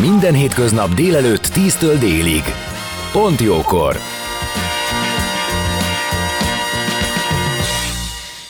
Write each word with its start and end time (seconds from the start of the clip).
Minden 0.00 0.34
hétköznap 0.34 0.94
délelőtt 0.94 1.46
10-től 1.46 1.96
délig. 2.00 2.42
Pont 3.12 3.40
jókor. 3.40 3.96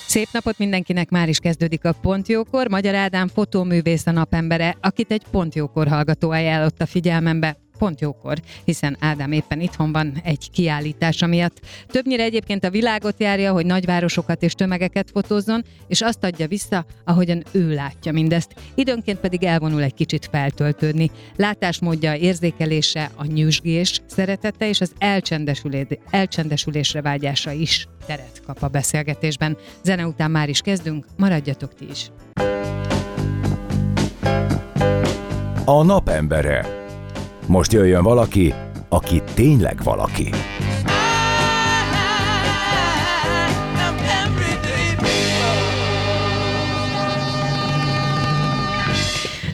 Szép 0.07 0.29
napot 0.33 0.59
mindenkinek, 0.59 1.11
már 1.11 1.29
is 1.29 1.39
kezdődik 1.39 1.85
a 1.85 1.93
Pontjókor. 1.93 2.69
Magyar 2.69 2.95
Ádám 2.95 3.29
fotóművész 3.29 4.07
a 4.07 4.11
napembere, 4.11 4.77
akit 4.81 5.11
egy 5.11 5.23
Pontjókor 5.31 5.89
hallgató 5.89 6.31
ajánlott 6.31 6.81
a 6.81 6.87
figyelmembe 6.87 7.64
pont 7.79 8.01
jókor, 8.01 8.39
hiszen 8.65 8.97
Ádám 9.01 9.33
éppen 9.33 9.61
itthon 9.61 9.93
van 9.93 10.21
egy 10.25 10.51
kiállítása 10.51 11.27
miatt. 11.27 11.61
Többnyire 11.87 12.23
egyébként 12.23 12.65
a 12.65 12.71
világot 12.71 13.15
járja, 13.19 13.53
hogy 13.53 13.67
nagyvárosokat 13.67 14.43
és 14.43 14.53
tömegeket 14.53 15.11
fotózzon, 15.11 15.65
és 15.87 16.01
azt 16.01 16.25
adja 16.25 16.49
vissza, 16.49 16.87
ahogyan 17.05 17.45
ő 17.53 17.75
látja 17.75 18.13
mindezt. 18.13 18.55
Időnként 18.75 19.19
pedig 19.19 19.45
elvonul 19.45 19.83
egy 19.83 19.95
kicsit 19.95 20.29
feltöltődni. 20.31 21.11
Látásmódja, 21.37 22.15
érzékelése, 22.15 23.11
a 23.17 23.25
nyüzsgés 23.25 24.01
szeretete 24.07 24.69
és 24.69 24.81
az 24.81 24.93
elcsendesülésre 26.11 27.03
vágyása 27.03 27.51
is 27.51 27.89
teret 28.07 28.43
kap 28.47 28.63
a 28.63 28.69
beszélgetésben. 28.69 29.57
Zene 29.83 30.07
után 30.07 30.31
már 30.31 30.49
is 30.49 30.61
kezdünk, 30.61 31.07
maradjatok 31.17 31.75
ti 31.75 31.87
is. 31.91 32.11
A 35.65 35.83
napembere. 35.83 36.84
Most 37.47 37.73
jöjjön 37.73 38.03
valaki, 38.03 38.55
aki 38.89 39.23
tényleg 39.35 39.83
valaki. 39.83 40.31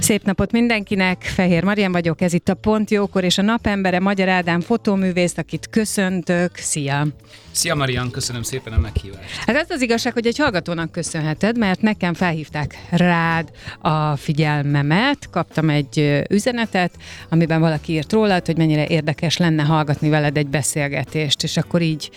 Szép 0.01 0.25
napot 0.25 0.53
mindenkinek, 0.53 1.23
Fehér 1.23 1.65
Marian 1.65 1.93
vagyok, 1.93 2.21
ez 2.21 2.33
itt 2.33 2.49
a 2.49 2.55
Pont 2.55 2.91
Jókor, 2.91 3.25
és 3.25 3.39
a 3.39 3.43
napembere 3.43 4.01
Magyar 4.01 4.29
Ádám 4.29 4.61
fotóművész, 4.61 5.37
akit 5.37 5.69
köszöntök. 5.71 6.57
Szia! 6.57 7.07
Szia 7.53 7.75
Marian, 7.75 8.11
köszönöm 8.11 8.43
szépen 8.43 8.73
a 8.73 8.79
meghívást. 8.79 9.45
Hát 9.47 9.57
az 9.57 9.71
az 9.71 9.83
igazság, 9.83 10.13
hogy 10.13 10.27
egy 10.27 10.39
hallgatónak 10.39 10.93
köszönheted, 10.93 11.59
mert 11.59 11.81
nekem 11.81 12.15
felhívták 12.15 12.87
rád 12.91 13.51
a 13.81 14.17
figyelmemet, 14.17 15.31
kaptam 15.31 15.71
egy 15.71 16.23
üzenetet, 16.31 16.95
amiben 17.29 17.61
valaki 17.61 17.93
írt 17.93 18.13
rólad, 18.13 18.47
hogy 18.47 18.57
mennyire 18.57 18.87
érdekes 18.87 19.37
lenne 19.37 19.63
hallgatni 19.63 20.09
veled 20.09 20.37
egy 20.37 20.47
beszélgetést, 20.47 21.43
és 21.43 21.57
akkor 21.57 21.83
így 21.83 22.11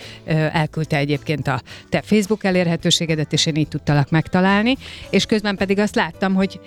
elküldte 0.52 0.96
egyébként 0.96 1.48
a 1.48 1.60
te 1.88 2.02
Facebook 2.02 2.44
elérhetőségedet, 2.44 3.32
és 3.32 3.46
én 3.46 3.56
így 3.56 3.68
tudtalak 3.68 4.10
megtalálni, 4.10 4.76
és 5.10 5.26
közben 5.26 5.56
pedig 5.56 5.78
azt 5.78 5.94
láttam, 5.94 6.34
hogy 6.34 6.60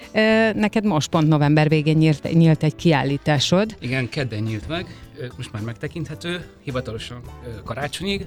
neked 0.53 0.85
most 0.85 1.09
pont 1.09 1.27
november 1.27 1.69
végén 1.69 1.97
nyílt, 1.97 2.33
nyílt 2.33 2.63
egy 2.63 2.75
kiállításod. 2.75 3.75
Igen, 3.79 4.09
kedden 4.09 4.43
nyílt 4.43 4.67
meg, 4.67 4.85
most 5.35 5.51
már 5.51 5.61
megtekinthető, 5.61 6.45
hivatalosan 6.63 7.21
karácsonyig. 7.63 8.25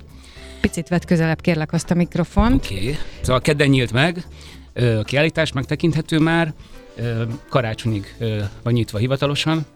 Picit 0.60 0.88
vett 0.88 1.05
közelebb 1.05 1.41
kérlek 1.41 1.72
azt 1.72 1.91
a 1.91 1.94
mikrofont. 1.94 2.64
Oké, 2.64 2.80
okay. 2.80 2.96
szóval 3.20 3.40
kedden 3.40 3.68
nyílt 3.68 3.92
meg, 3.92 4.24
a 4.74 5.02
kiállítás 5.02 5.52
megtekinthető 5.52 6.18
már, 6.18 6.52
karácsonyig 7.48 8.14
van 8.62 8.73
nyitva 8.73 8.98
hivatalosan, 8.98 9.67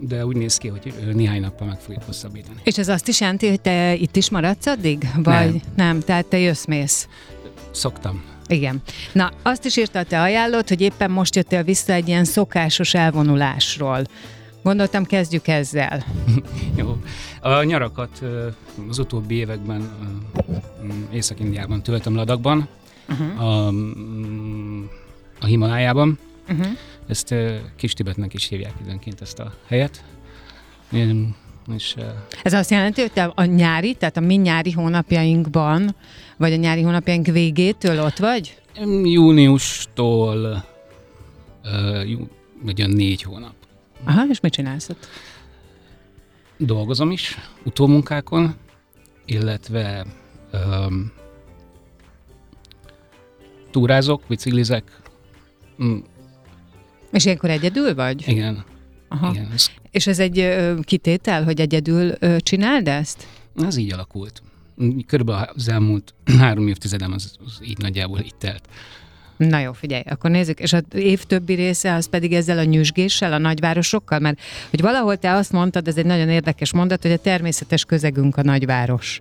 de 0.00 0.26
úgy 0.26 0.36
néz 0.36 0.56
ki, 0.56 0.68
hogy 0.68 0.94
néhány 1.14 1.40
nappal 1.40 1.66
meg 1.66 1.80
fogjuk 1.80 2.02
hosszabbítani. 2.02 2.60
És 2.64 2.78
ez 2.78 2.88
azt 2.88 3.08
is 3.08 3.20
jelenti, 3.20 3.48
hogy 3.48 3.60
te 3.60 3.94
itt 3.94 4.16
is 4.16 4.30
maradsz 4.30 4.66
addig? 4.66 5.08
Vagy 5.14 5.50
nem, 5.52 5.60
nem 5.74 6.00
tehát 6.00 6.26
te 6.26 6.38
jössz-mész? 6.38 7.08
Szoktam. 7.70 8.24
Igen. 8.46 8.82
Na, 9.12 9.32
azt 9.42 9.64
is 9.64 9.76
írta 9.76 10.02
te 10.02 10.20
ajánlott, 10.20 10.68
hogy 10.68 10.80
éppen 10.80 11.10
most 11.10 11.36
jöttél 11.36 11.62
vissza 11.62 11.92
egy 11.92 12.08
ilyen 12.08 12.24
szokásos 12.24 12.94
elvonulásról. 12.94 14.04
Gondoltam, 14.66 15.04
kezdjük 15.04 15.48
ezzel. 15.48 16.04
Jó. 16.76 16.96
A 17.40 17.62
nyarakat 17.62 18.22
az 18.88 18.98
utóbbi 18.98 19.34
években 19.34 19.90
Észak-Indiában 21.12 21.82
töltöm 21.82 22.14
Ladakban, 22.14 22.68
uh-huh. 23.08 23.42
a, 23.42 23.66
a 25.40 25.46
Himalájában. 25.46 26.18
Uh-huh. 26.48 26.66
Ezt 27.08 27.34
Kis 27.76 27.92
Tibetnek 27.92 28.34
is 28.34 28.48
hívják 28.48 28.72
időnként 28.82 29.20
ezt 29.20 29.38
a 29.38 29.52
helyet. 29.66 30.04
Én, 30.92 31.34
és, 31.74 31.94
Ez 32.42 32.52
azt 32.52 32.70
jelenti, 32.70 33.00
hogy 33.00 33.12
te 33.12 33.32
a 33.34 33.44
nyári, 33.44 33.94
tehát 33.94 34.16
a 34.16 34.20
mi 34.20 34.34
nyári 34.34 34.70
hónapjainkban, 34.70 35.94
vagy 36.36 36.52
a 36.52 36.56
nyári 36.56 36.82
hónapjaink 36.82 37.26
végétől 37.26 38.00
ott 38.00 38.18
vagy? 38.18 38.58
Júniustól 39.02 40.64
uh, 41.64 42.10
jú, 42.10 42.28
vagy 42.62 42.88
négy 42.88 43.22
hónap. 43.22 43.55
Aha, 44.04 44.26
és 44.30 44.40
mit 44.40 44.52
csinálsz 44.52 44.88
ott? 44.88 45.06
Dolgozom 46.56 47.10
is, 47.10 47.36
utómunkákon, 47.64 48.54
illetve 49.24 50.06
um, 50.52 51.12
túrázok, 53.70 54.22
biciklizek. 54.28 55.00
Mm. 55.82 55.98
És 57.12 57.24
ilyenkor 57.24 57.50
egyedül 57.50 57.94
vagy? 57.94 58.28
Igen. 58.28 58.64
Aha. 59.08 59.30
Igen. 59.30 59.48
És 59.90 60.06
ez 60.06 60.18
egy 60.18 60.38
ö, 60.38 60.78
kitétel, 60.82 61.44
hogy 61.44 61.60
egyedül 61.60 62.14
ö, 62.18 62.36
csináld 62.38 62.88
ezt? 62.88 63.26
Ez 63.62 63.76
így 63.76 63.92
alakult. 63.92 64.42
Körülbelül 65.06 65.42
az 65.54 65.68
elmúlt 65.68 66.14
három 66.38 66.68
évtizedem 66.68 67.12
az, 67.12 67.36
az 67.44 67.58
így 67.62 67.78
nagyjából 67.78 68.18
itt 68.18 68.38
telt. 68.38 68.68
Na 69.36 69.58
jó, 69.58 69.72
figyelj, 69.72 70.02
akkor 70.06 70.30
nézzük, 70.30 70.60
és 70.60 70.72
az 70.72 70.82
év 70.94 71.24
többi 71.24 71.54
része 71.54 71.94
az 71.94 72.08
pedig 72.08 72.32
ezzel 72.32 72.58
a 72.58 72.64
nyüzsgéssel, 72.64 73.32
a 73.32 73.38
nagyvárosokkal, 73.38 74.18
mert 74.18 74.40
hogy 74.70 74.80
valahol 74.80 75.16
te 75.16 75.32
azt 75.32 75.52
mondtad, 75.52 75.88
ez 75.88 75.96
egy 75.96 76.06
nagyon 76.06 76.28
érdekes 76.28 76.72
mondat, 76.72 77.02
hogy 77.02 77.12
a 77.12 77.18
természetes 77.18 77.84
közegünk 77.84 78.36
a 78.36 78.42
nagyváros. 78.42 79.20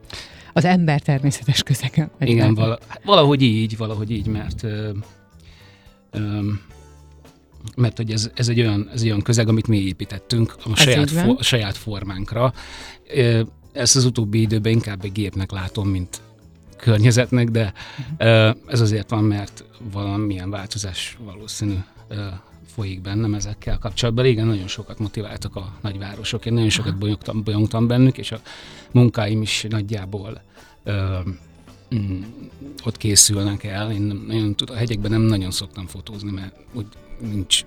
Az 0.54 0.66
ember 0.66 1.02
természetes 1.02 1.64
közege. 1.64 2.10
Igen, 2.20 2.54
vala, 2.54 2.80
valahogy 3.04 3.42
így, 3.42 3.78
valahogy 3.78 4.12
így, 4.12 4.28
mert 4.28 4.64
ö, 4.64 4.90
ö, 6.12 6.40
mert 7.76 7.98
hogy 7.98 8.12
ez, 8.12 8.32
ez, 8.36 8.48
egy 8.48 8.60
olyan, 8.60 8.90
ez 8.94 9.02
egy 9.02 9.08
olyan 9.08 9.22
közeg, 9.22 9.48
amit 9.48 9.68
mi 9.68 9.78
építettünk 9.78 10.56
a 10.64 10.76
saját, 10.76 11.12
for, 11.12 11.36
a 11.38 11.44
saját 11.44 11.78
formánkra. 11.78 12.54
Ezt 13.74 13.96
az 13.96 14.06
utóbbi 14.06 14.42
időben 14.42 14.72
inkább 14.72 15.04
egy 15.04 15.12
gépnek 15.12 15.52
látom, 15.52 15.88
mint 15.88 16.22
környezetnek, 16.78 17.50
de 17.50 17.74
ez 18.68 18.82
azért 18.82 19.10
van, 19.10 19.24
mert 19.24 19.64
valamilyen 19.92 20.50
változás 20.50 21.18
valószínű 21.24 21.78
folyik 22.76 23.02
bennem 23.02 23.34
ezekkel 23.34 23.78
kapcsolatban. 23.78 24.26
Igen, 24.26 24.48
nagyon 24.48 24.68
sokat 24.68 25.00
motiváltak 25.00 25.56
a 25.56 25.74
nagyvárosok, 25.82 26.46
én 26.46 26.54
nagyon 26.54 26.70
sokat 26.70 26.98
bolyogtam, 26.98 27.44
bolyogtam 27.44 27.88
bennük, 27.88 28.18
és 28.18 28.32
a 28.32 28.42
munkáim 28.92 29.42
is 29.42 29.66
nagyjából 29.70 30.42
ö, 30.84 31.20
mm, 31.96 32.22
ott 32.86 32.98
készülnek 32.98 33.64
el. 33.64 33.92
Én 33.92 34.02
nagyon 34.28 34.56
tud, 34.56 34.70
a 34.70 34.76
hegyekben 34.76 35.12
nem 35.12 35.22
nagyon 35.22 35.52
szoktam 35.52 35.88
fotózni, 35.88 36.32
mert 36.32 36.56
úgy 36.74 36.86
nincs 37.20 37.62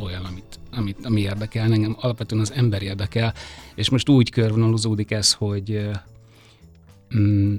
olyan, 0.00 0.24
amit, 0.24 0.58
amit, 0.72 1.06
ami 1.06 1.20
érdekel. 1.20 1.72
Engem 1.72 1.96
alapvetően 2.00 2.40
az 2.40 2.52
ember 2.52 2.82
érdekel, 2.82 3.34
és 3.74 3.90
most 3.90 4.08
úgy 4.08 4.30
körvonalozódik 4.30 5.10
ez, 5.10 5.32
hogy 5.32 5.90
mm, 7.16 7.54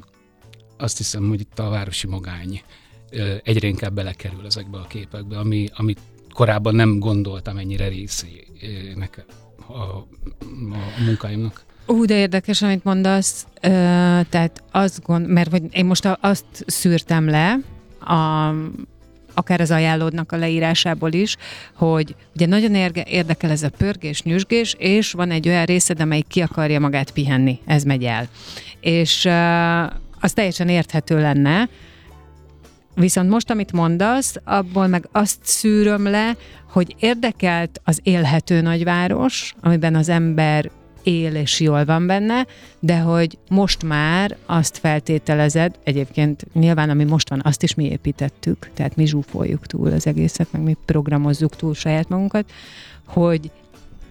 azt 0.77 0.97
hiszem, 0.97 1.27
hogy 1.27 1.39
itt 1.39 1.59
a 1.59 1.69
városi 1.69 2.07
magány 2.07 2.61
egyre 3.43 3.67
inkább 3.67 3.93
belekerül 3.93 4.45
ezekbe 4.45 4.77
a 4.77 4.87
képekbe, 4.87 5.37
ami, 5.37 5.69
amit 5.73 5.99
korábban 6.33 6.75
nem 6.75 6.99
gondoltam 6.99 7.57
ennyire 7.57 7.87
részének 7.87 9.25
a, 9.67 9.73
a, 9.73 10.07
a 10.71 11.03
munkáimnak. 11.05 11.63
Ú, 11.85 12.05
de 12.05 12.15
érdekes, 12.15 12.61
amit 12.61 12.83
mondasz. 12.83 13.47
Ö, 13.61 13.69
tehát 14.29 14.63
azt 14.71 15.03
gond, 15.03 15.27
mert 15.27 15.51
hogy 15.51 15.63
én 15.71 15.85
most 15.85 16.17
azt 16.21 16.45
szűrtem 16.65 17.29
le, 17.29 17.59
a, 17.99 18.53
akár 19.33 19.61
az 19.61 19.71
ajánlódnak 19.71 20.31
a 20.31 20.37
leírásából 20.37 21.11
is, 21.11 21.35
hogy 21.73 22.15
ugye 22.35 22.45
nagyon 22.45 22.75
érdekel 23.05 23.49
ez 23.49 23.63
a 23.63 23.69
pörgés, 23.69 24.23
nyüzsgés, 24.23 24.75
és 24.77 25.11
van 25.11 25.31
egy 25.31 25.47
olyan 25.47 25.65
részed, 25.65 25.99
amelyik 25.99 26.27
ki 26.27 26.41
akarja 26.41 26.79
magát 26.79 27.11
pihenni. 27.11 27.59
Ez 27.65 27.83
megy 27.83 28.03
el. 28.03 28.27
És 28.79 29.27
az 30.25 30.33
teljesen 30.33 30.69
érthető 30.69 31.21
lenne, 31.21 31.69
Viszont 32.97 33.29
most, 33.29 33.49
amit 33.49 33.71
mondasz, 33.71 34.35
abból 34.43 34.87
meg 34.87 35.07
azt 35.11 35.39
szűröm 35.41 36.03
le, 36.03 36.35
hogy 36.71 36.95
érdekelt 36.99 37.81
az 37.83 37.99
élhető 38.03 38.61
nagyváros, 38.61 39.55
amiben 39.61 39.95
az 39.95 40.09
ember 40.09 40.71
él 41.03 41.35
és 41.35 41.59
jól 41.59 41.85
van 41.85 42.07
benne, 42.07 42.45
de 42.79 42.99
hogy 42.99 43.37
most 43.49 43.83
már 43.83 44.35
azt 44.45 44.77
feltételezed, 44.77 45.75
egyébként 45.83 46.45
nyilván 46.53 46.89
ami 46.89 47.03
most 47.03 47.29
van, 47.29 47.41
azt 47.43 47.63
is 47.63 47.73
mi 47.73 47.85
építettük, 47.85 48.69
tehát 48.73 48.95
mi 48.95 49.05
zsúfoljuk 49.05 49.65
túl 49.65 49.91
az 49.91 50.07
egészet, 50.07 50.51
meg 50.51 50.61
mi 50.61 50.77
programozzuk 50.85 51.55
túl 51.55 51.73
saját 51.73 52.09
magunkat, 52.09 52.51
hogy 53.05 53.51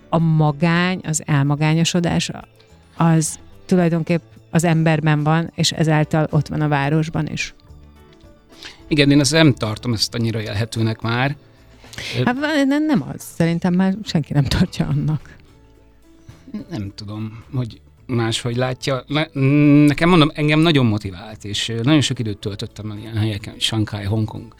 a 0.08 0.18
magány, 0.18 1.00
az 1.02 1.22
elmagányosodás 1.26 2.30
az 2.96 3.38
tulajdonképp 3.66 4.22
az 4.54 4.64
emberben 4.64 5.22
van, 5.22 5.50
és 5.54 5.72
ezáltal 5.72 6.26
ott 6.30 6.48
van 6.48 6.60
a 6.60 6.68
városban 6.68 7.26
is. 7.26 7.54
Igen, 8.88 9.10
én 9.10 9.20
ezt 9.20 9.32
nem 9.32 9.54
tartom 9.54 9.92
ezt 9.92 10.14
annyira 10.14 10.40
élhetőnek 10.40 11.00
már. 11.00 11.36
Hát 12.24 12.36
nem, 12.64 12.84
nem 12.84 13.04
az. 13.14 13.22
Szerintem 13.36 13.74
már 13.74 13.94
senki 14.04 14.32
nem 14.32 14.44
tartja 14.44 14.86
annak. 14.86 15.36
Nem 16.70 16.92
tudom, 16.94 17.44
hogy 17.54 17.80
máshogy 18.06 18.56
látja. 18.56 19.04
Nekem 19.86 20.08
mondom, 20.08 20.30
engem 20.34 20.60
nagyon 20.60 20.86
motivált, 20.86 21.44
és 21.44 21.72
nagyon 21.82 22.00
sok 22.00 22.18
időt 22.18 22.38
töltöttem 22.38 22.90
el 22.90 22.98
ilyen 22.98 23.16
helyeken, 23.16 23.54
Shanghai, 23.58 24.04
Hongkong, 24.04 24.54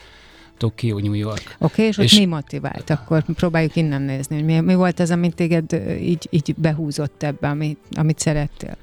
Tokió, 0.58 0.98
New 0.98 1.12
York. 1.12 1.56
Oké, 1.58 1.58
okay, 1.58 1.86
és, 1.86 1.98
és 1.98 2.18
mi 2.18 2.24
motivált? 2.24 2.90
Akkor 2.90 3.24
próbáljuk 3.24 3.76
innen 3.76 4.02
nézni, 4.02 4.34
hogy 4.36 4.44
mi, 4.44 4.60
mi 4.60 4.74
volt 4.74 5.00
ez, 5.00 5.10
amit 5.10 5.34
téged 5.34 5.72
így, 6.00 6.28
így 6.30 6.54
behúzott 6.56 7.22
ebbe, 7.22 7.48
amit, 7.48 7.78
amit 7.92 8.18
szerettél? 8.18 8.76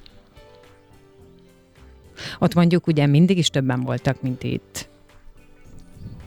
Ott 2.39 2.53
mondjuk 2.53 2.87
ugye 2.87 3.05
mindig 3.05 3.37
is 3.37 3.49
többen 3.49 3.81
voltak, 3.81 4.21
mint 4.21 4.43
itt. 4.43 4.89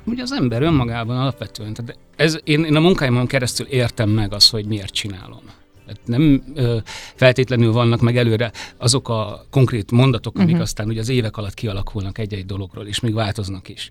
Ugye 0.05 0.23
az 0.23 0.33
ember 0.33 0.63
önmagában 0.63 1.17
alapvetően, 1.17 1.75
tehát 1.75 1.99
ez, 2.17 2.39
én, 2.45 2.65
én 2.65 2.77
a 2.77 2.81
munkáimon 2.81 3.27
keresztül 3.27 3.67
értem 3.67 4.11
meg 4.11 4.33
azt, 4.33 4.51
hogy 4.51 4.67
miért 4.67 4.93
csinálom. 4.93 5.43
Tehát 5.87 6.01
nem 6.05 6.45
ö, 6.55 6.77
feltétlenül 7.15 7.73
vannak 7.73 8.01
meg 8.01 8.17
előre 8.17 8.53
azok 8.77 9.09
a 9.09 9.47
konkrét 9.51 9.91
mondatok, 9.91 10.35
amik 10.37 10.49
uh-huh. 10.49 10.63
aztán 10.63 10.89
ugye 10.89 11.01
az 11.01 11.09
évek 11.09 11.37
alatt 11.37 11.55
kialakulnak 11.55 12.19
egy-egy 12.19 12.47
dologról, 12.47 12.87
és 12.87 13.01
még 13.01 13.15
változnak 13.15 13.69
is. 13.69 13.91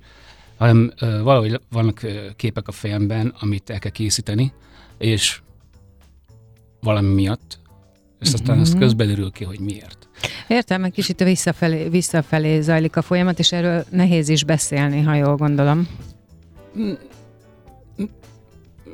Hanem 0.58 0.94
ö, 1.00 1.22
valahogy 1.22 1.60
vannak 1.72 2.04
ö, 2.04 2.28
képek 2.36 2.68
a 2.68 2.72
fejemben, 2.72 3.36
amit 3.40 3.70
el 3.70 3.80
kell 3.80 3.92
készíteni, 3.92 4.54
és 4.98 5.42
valami 6.82 7.14
miatt, 7.14 7.60
és 8.24 8.34
aztán 8.34 8.58
uh-huh. 8.58 8.62
azt 8.62 8.78
közben 8.78 9.32
ki, 9.32 9.44
hogy 9.44 9.60
miért. 9.60 10.08
Értem, 10.48 10.82
meg 10.82 10.92
kicsit 10.92 11.24
visszafelé, 11.24 11.90
visszafelé 11.90 12.62
zajlik 12.62 12.96
a 12.96 13.02
folyamat, 13.02 13.40
és 13.40 13.52
erről 13.52 13.86
nehéz 13.90 14.30
is 14.30 14.44
beszélni, 14.44 15.02
ha 15.02 15.14
jól 15.14 15.36
gondolom. 15.36 15.88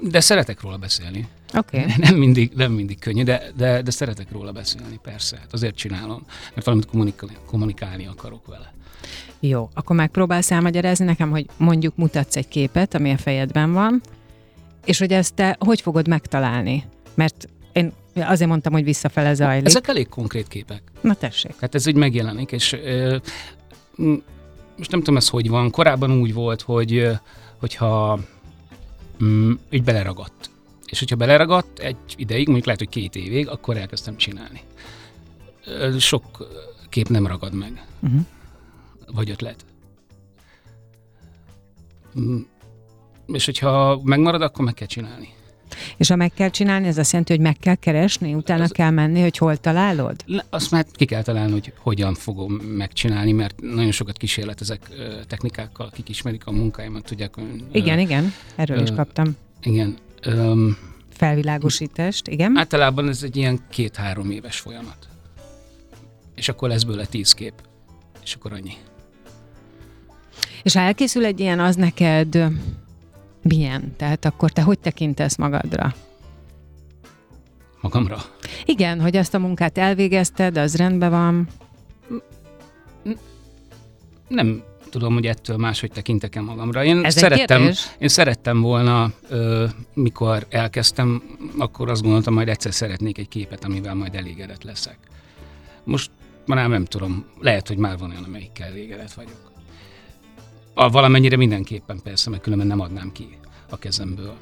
De 0.01 0.19
szeretek 0.19 0.61
róla 0.61 0.77
beszélni. 0.77 1.27
Okay. 1.53 1.85
Nem 1.97 2.15
mindig, 2.15 2.51
nem 2.55 2.71
mindig 2.71 2.99
könnyű, 2.99 3.23
de, 3.23 3.43
de, 3.57 3.81
de 3.81 3.91
szeretek 3.91 4.31
róla 4.31 4.51
beszélni, 4.51 4.99
persze. 5.01 5.37
Hát 5.37 5.53
azért 5.53 5.75
csinálom, 5.75 6.23
mert 6.53 6.65
valamit 6.65 6.87
kommunikálni, 6.87 7.35
kommunikálni 7.45 8.07
akarok 8.07 8.47
vele. 8.47 8.73
Jó, 9.39 9.69
akkor 9.73 9.95
megpróbálsz 9.95 10.51
elmagyarázni 10.51 11.05
nekem, 11.05 11.29
hogy 11.29 11.45
mondjuk 11.57 11.95
mutatsz 11.95 12.35
egy 12.35 12.47
képet, 12.47 12.93
ami 12.93 13.11
a 13.11 13.17
fejedben 13.17 13.73
van, 13.73 14.01
és 14.85 14.99
hogy 14.99 15.11
ezt 15.11 15.33
te 15.33 15.55
hogy 15.59 15.81
fogod 15.81 16.07
megtalálni? 16.07 16.83
Mert 17.15 17.47
én 17.73 17.91
azért 18.21 18.49
mondtam, 18.49 18.73
hogy 18.73 18.83
visszafele 18.83 19.33
zajlik. 19.33 19.65
Ezek 19.65 19.87
elég 19.87 20.09
konkrét 20.09 20.47
képek. 20.47 20.81
Na 21.01 21.13
tessék. 21.13 21.53
Hát 21.59 21.75
ez 21.75 21.87
úgy 21.87 21.95
megjelenik, 21.95 22.51
és 22.51 22.73
ö, 22.73 23.17
most 24.77 24.91
nem 24.91 24.99
tudom 24.99 25.17
ez 25.17 25.29
hogy 25.29 25.49
van. 25.49 25.71
Korábban 25.71 26.11
úgy 26.11 26.33
volt, 26.33 26.61
hogy 26.61 27.07
hogyha 27.59 28.19
mm, 29.23 29.51
így 29.69 29.83
beleragadt. 29.83 30.49
És 30.85 30.99
hogyha 30.99 31.15
beleragadt 31.15 31.79
egy 31.79 31.97
ideig, 32.15 32.45
mondjuk 32.45 32.65
lehet, 32.65 32.81
hogy 32.81 32.89
két 32.89 33.15
évig, 33.15 33.47
akkor 33.47 33.77
elkezdtem 33.77 34.17
csinálni. 34.17 34.61
Sok 35.99 36.47
kép 36.89 37.07
nem 37.07 37.27
ragad 37.27 37.53
meg. 37.53 37.85
Uh-huh. 37.99 38.21
Vagy 39.13 39.29
ötlet. 39.29 39.65
És 43.27 43.45
hogyha 43.45 44.01
megmarad, 44.03 44.41
akkor 44.41 44.65
meg 44.65 44.73
kell 44.73 44.87
csinálni. 44.87 45.33
És 45.97 46.07
ha 46.07 46.15
meg 46.15 46.31
kell 46.33 46.49
csinálni, 46.49 46.87
ez 46.87 46.97
azt 46.97 47.11
jelenti, 47.11 47.33
hogy 47.33 47.41
meg 47.41 47.57
kell 47.59 47.75
keresni, 47.75 48.33
utána 48.33 48.63
az, 48.63 48.71
kell 48.71 48.89
menni, 48.89 49.21
hogy 49.21 49.37
hol 49.37 49.57
találod? 49.57 50.15
Azt 50.49 50.71
már 50.71 50.85
ki 50.91 51.05
kell 51.05 51.21
találni, 51.21 51.51
hogy 51.51 51.73
hogyan 51.77 52.13
fogom 52.13 52.53
megcsinálni, 52.53 53.31
mert 53.31 53.61
nagyon 53.61 53.91
sokat 53.91 54.17
kísérletezek 54.17 54.89
technikákkal, 55.27 55.85
akik 55.85 56.09
ismerik 56.09 56.45
a 56.45 56.51
munkáimat, 56.51 57.03
tudják. 57.03 57.33
Igen, 57.71 57.97
ö, 57.97 58.01
igen, 58.01 58.33
erről 58.55 58.77
ö, 58.77 58.81
is 58.81 58.89
kaptam. 58.95 59.37
Igen. 59.61 59.97
Ö, 60.21 60.67
Felvilágosítást, 61.13 62.27
igen. 62.27 62.57
Általában 62.57 63.07
ez 63.07 63.23
egy 63.23 63.35
ilyen 63.35 63.59
két-három 63.69 64.31
éves 64.31 64.59
folyamat. 64.59 65.07
És 66.35 66.49
akkor 66.49 66.69
lesz 66.69 66.83
bőle 66.83 67.05
tíz 67.05 67.33
kép. 67.33 67.53
És 68.23 68.33
akkor 68.33 68.53
annyi. 68.53 68.73
És 70.63 70.73
ha 70.73 70.79
elkészül 70.79 71.25
egy 71.25 71.39
ilyen, 71.39 71.59
az 71.59 71.75
neked 71.75 72.37
milyen? 73.41 73.93
Tehát 73.97 74.25
akkor 74.25 74.51
te 74.51 74.61
hogy 74.61 74.79
tekintesz 74.79 75.35
magadra? 75.35 75.93
Magamra? 77.81 78.17
Igen, 78.65 79.01
hogy 79.01 79.15
azt 79.15 79.33
a 79.33 79.39
munkát 79.39 79.77
elvégezted, 79.77 80.57
az 80.57 80.75
rendben 80.75 81.09
van. 81.09 81.47
Nem 84.27 84.63
tudom, 84.89 85.13
hogy 85.13 85.25
ettől 85.25 85.57
máshogy 85.57 85.91
tekintek-e 85.91 86.41
magamra. 86.41 86.83
Én 86.83 87.05
Ez 87.05 87.17
szerettem, 87.17 87.71
én 87.99 88.07
szerettem 88.07 88.61
volna, 88.61 89.11
ö, 89.29 89.65
mikor 89.93 90.45
elkezdtem, 90.49 91.23
akkor 91.57 91.89
azt 91.89 92.01
gondoltam, 92.01 92.33
majd 92.33 92.47
egyszer 92.47 92.73
szeretnék 92.73 93.17
egy 93.17 93.27
képet, 93.27 93.63
amivel 93.63 93.95
majd 93.95 94.15
elégedett 94.15 94.63
leszek. 94.63 94.97
Most 95.83 96.11
már 96.45 96.69
nem 96.69 96.85
tudom, 96.85 97.25
lehet, 97.39 97.67
hogy 97.67 97.77
már 97.77 97.97
van 97.97 98.09
olyan, 98.09 98.23
amelyikkel 98.23 98.67
elégedett 98.67 99.13
vagyok. 99.13 99.51
A, 100.73 100.89
valamennyire 100.89 101.37
mindenképpen 101.37 101.99
persze, 102.03 102.29
mert 102.29 102.41
különben 102.41 102.67
nem 102.67 102.79
adnám 102.79 103.11
ki 103.11 103.37
a 103.69 103.77
kezemből. 103.77 104.35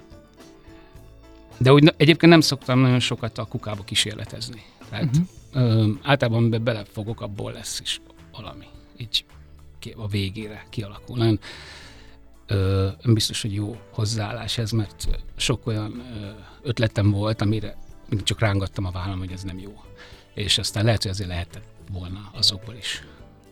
De 1.58 1.74
úgy 1.74 1.94
egyébként 1.98 2.32
nem 2.32 2.42
szoktam 2.42 2.80
nagyon 2.80 3.00
sokat 3.00 3.38
a 3.38 3.46
kukába 3.46 3.84
kísérletezni. 3.84 4.64
Tehát 4.90 5.18
uh-huh. 5.54 5.64
ö, 5.64 5.92
általában 6.02 6.50
be 6.50 6.58
belefogok, 6.58 7.22
abból 7.22 7.52
lesz 7.52 7.80
is 7.80 8.02
valami. 8.32 8.66
Így 8.98 9.26
a 9.96 10.08
végére 10.08 10.66
kialakul. 10.70 11.18
Nagyon 11.18 11.40
ö, 12.48 12.88
biztos, 13.06 13.42
hogy 13.42 13.54
jó 13.54 13.78
hozzáállás 13.92 14.58
ez, 14.58 14.72
mert 14.72 15.08
sok 15.36 15.68
olyan 15.68 16.04
ö, 16.22 16.30
ötletem 16.62 17.12
volt, 17.12 17.42
amire 17.42 17.78
csak 18.24 18.40
rángattam 18.40 18.86
a 18.86 18.92
vállam, 18.92 19.20
hogy 19.20 19.32
ez 19.32 19.44
nem 19.44 19.60
jó. 19.60 19.82
És 20.34 20.58
aztán 20.58 20.86
lehet, 20.86 21.02
hogy 21.02 21.12
azért 21.12 21.30
lehetett 21.30 21.68
volna 21.92 22.30
azokból 22.34 22.76
is 22.76 23.04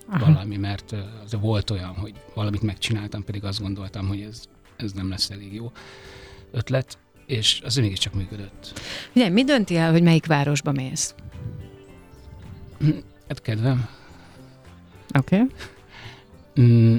Aha. 0.08 0.26
valami, 0.26 0.58
mert 0.58 0.96
az 1.24 1.36
volt 1.40 1.70
olyan, 1.70 1.94
hogy 1.96 2.14
valamit 2.34 2.62
megcsináltam, 2.62 3.24
pedig 3.24 3.44
azt 3.44 3.62
gondoltam, 3.62 4.08
hogy 4.08 4.22
ez, 4.22 4.44
ez 4.78 4.92
nem 4.92 5.10
lesz 5.10 5.30
elég 5.30 5.54
jó 5.54 5.72
ötlet, 6.52 6.98
és 7.26 7.62
az 7.64 7.76
mégiscsak 7.76 8.14
működött. 8.14 8.82
Ugye, 9.16 9.30
mi 9.30 9.44
dönti 9.44 9.76
el, 9.76 9.92
hogy 9.92 10.04
melyik 10.04 10.26
városba 10.26 10.72
mész? 10.72 11.16
Hát 13.28 13.42
kedvem. 13.42 13.88
Oké. 15.18 15.36
Okay. 15.36 15.56
Mm, 16.62 16.96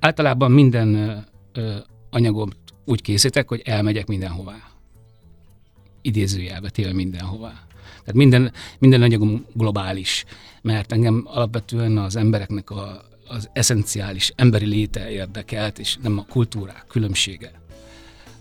általában 0.00 0.52
minden 0.52 0.94
ö, 0.94 1.16
ö, 1.52 1.76
anyagom 2.10 2.50
úgy 2.84 3.02
készítek, 3.02 3.48
hogy 3.48 3.62
elmegyek 3.64 4.06
mindenhová. 4.06 4.56
Idézőjelbe 6.02 6.70
téve 6.70 6.92
mindenhová. 6.92 7.66
Tehát 8.04 8.14
minden, 8.14 8.52
minden 8.78 9.02
anyagom 9.02 9.44
globális, 9.52 10.24
mert 10.62 10.92
engem 10.92 11.22
alapvetően 11.26 11.98
az 11.98 12.16
embereknek 12.16 12.70
a, 12.70 13.02
az 13.28 13.48
eszenciális 13.52 14.32
emberi 14.36 14.66
léte 14.66 15.10
érdekelt, 15.10 15.78
és 15.78 15.96
nem 16.02 16.18
a 16.18 16.24
kultúrák 16.28 16.84
különbsége, 16.88 17.52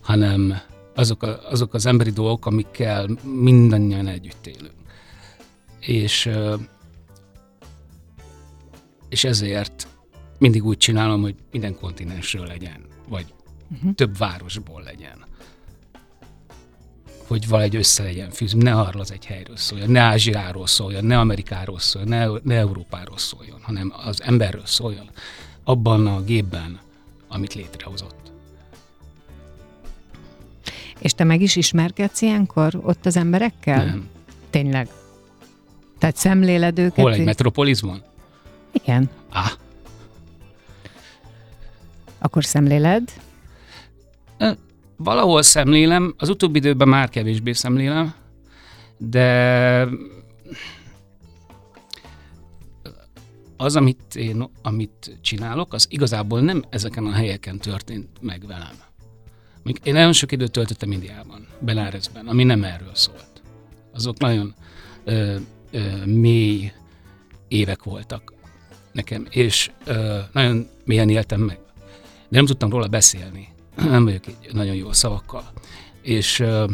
hanem 0.02 0.60
azok, 0.96 1.24
a, 1.24 1.50
azok 1.50 1.74
az 1.74 1.86
emberi 1.86 2.12
dolgok, 2.12 2.46
amikkel 2.46 3.08
mindannyian 3.24 4.08
együtt 4.08 4.48
élünk. 4.48 4.74
És, 5.80 6.30
és 9.10 9.24
ezért 9.24 9.88
mindig 10.38 10.66
úgy 10.66 10.78
csinálom, 10.78 11.22
hogy 11.22 11.36
minden 11.52 11.76
kontinensről 11.76 12.46
legyen, 12.46 12.86
vagy 13.08 13.26
uh-huh. 13.72 13.94
több 13.94 14.18
városból 14.18 14.82
legyen 14.82 15.32
hogy 17.34 17.48
valahogy 17.48 17.76
össze 17.76 18.04
legyen 18.04 18.30
fűzve, 18.30 18.62
ne 18.62 18.74
arról 18.80 19.02
az 19.02 19.12
egy 19.12 19.26
helyről 19.26 19.58
szóljon, 19.58 19.90
ne 19.90 20.00
Ázsiáról 20.00 20.68
szóljon, 20.68 21.06
ne 21.06 21.20
Amerikáról 21.20 21.80
szóljon, 21.80 22.10
ne, 22.10 22.40
ne 22.44 22.56
Európáról 22.56 23.18
szóljon, 23.18 23.60
hanem 23.62 23.94
az 24.06 24.22
emberről 24.22 24.66
szóljon, 24.66 25.10
abban 25.64 26.08
a 26.08 26.22
gépben, 26.22 26.80
amit 27.28 27.54
létrehozott. 27.54 28.32
És 31.00 31.12
te 31.12 31.24
meg 31.24 31.42
is 31.42 31.56
ismerkedsz 31.56 32.22
ilyenkor 32.22 32.80
ott 32.82 33.06
az 33.06 33.18
emberekkel? 33.18 33.86
Nem. 33.86 34.10
Tényleg? 34.50 34.88
Tehát 36.00 36.16
szemléled 36.16 36.80
őket? 36.80 36.96
Hol, 36.96 37.14
egy 37.14 37.24
metropolizmon? 37.24 38.04
Igen. 38.72 39.10
Ah. 39.30 39.52
Akkor 42.20 42.44
szemléled? 42.44 43.12
Valahol 44.98 45.42
szemlélem, 45.42 46.14
az 46.18 46.30
utóbbi 46.30 46.58
időben 46.58 46.88
már 46.88 47.10
kevésbé 47.10 47.52
szemlélem, 47.52 48.14
de 48.98 49.88
az, 53.58 53.76
amit 53.76 54.16
én 54.16 54.50
amit 54.62 55.18
csinálok, 55.22 55.74
az 55.74 55.88
igazából 55.90 56.42
nem 56.42 56.64
ezeken 56.70 57.06
a 57.06 57.12
helyeken 57.12 57.58
történt 57.58 58.10
meg 58.22 58.46
velem. 58.48 58.76
Én 59.84 59.94
nagyon 59.94 60.14
sok 60.14 60.32
időt 60.32 60.52
töltöttem 60.52 60.92
Indiában, 60.92 61.48
Belárezben, 61.60 62.28
ami 62.28 62.44
nem 62.44 62.64
erről 62.64 62.96
szólt. 62.96 63.42
Azok 63.94 64.20
nagyon 64.20 64.54
ö, 65.04 65.36
ö, 65.72 66.06
mély 66.06 66.72
évek 67.48 67.84
voltak 67.84 68.34
nekem, 68.92 69.28
és 69.30 69.72
ö, 69.86 70.20
nagyon 70.32 70.68
mélyen 70.86 71.10
éltem 71.10 71.42
meg. 71.42 71.60
De 72.30 72.38
nem 72.38 72.46
tudtam 72.46 72.70
róla 72.70 72.88
beszélni. 72.88 73.53
Nem 73.76 74.04
vagyok 74.04 74.28
egy 74.28 74.54
nagyon 74.54 74.76
jó 74.76 74.92
szavakkal. 74.92 75.44
És 76.02 76.40
ö, 76.40 76.66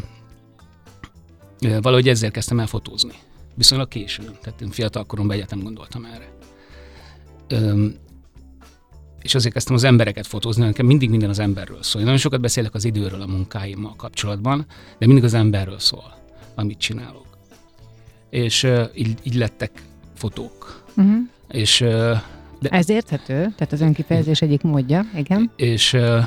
ö, 1.61 1.79
valahogy 1.81 2.07
ezzel 2.07 2.31
kezdtem 2.31 2.59
el 2.59 2.67
fotózni. 2.67 3.13
Viszonylag 3.55 3.87
későn. 3.87 4.37
Tehát 4.41 4.61
én 4.61 4.69
fiatal 4.69 5.05
koromban 5.05 5.35
egyetem 5.35 5.59
gondoltam 5.59 6.05
erre. 6.05 6.31
Ö, 7.47 7.87
és 9.21 9.35
azért 9.35 9.53
kezdtem 9.53 9.75
az 9.75 9.83
embereket 9.83 10.27
fotózni, 10.27 10.65
nekem 10.65 10.85
mindig 10.85 11.09
minden 11.09 11.29
az 11.29 11.39
emberről 11.39 11.83
szól. 11.83 11.99
Én 11.99 12.05
nagyon 12.05 12.21
sokat 12.21 12.41
beszélek 12.41 12.73
az 12.73 12.85
időről 12.85 13.21
a 13.21 13.27
munkáimmal 13.27 13.93
kapcsolatban, 13.95 14.65
de 14.97 15.05
mindig 15.05 15.23
az 15.23 15.33
emberről 15.33 15.79
szól, 15.79 16.13
amit 16.55 16.77
csinálok. 16.77 17.25
És 18.29 18.63
uh, 18.63 18.89
így, 18.95 19.19
így 19.23 19.35
lettek 19.35 19.71
fotók. 20.15 20.83
Uh-huh. 20.97 21.15
És, 21.47 21.81
uh, 21.81 22.17
de, 22.59 22.69
Ez 22.69 22.89
érthető, 22.89 23.33
tehát 23.33 23.71
az 23.71 23.81
önkifejezés 23.81 24.41
egyik 24.41 24.61
módja, 24.61 25.05
igen. 25.15 25.51
És 25.55 25.93
uh, 25.93 26.23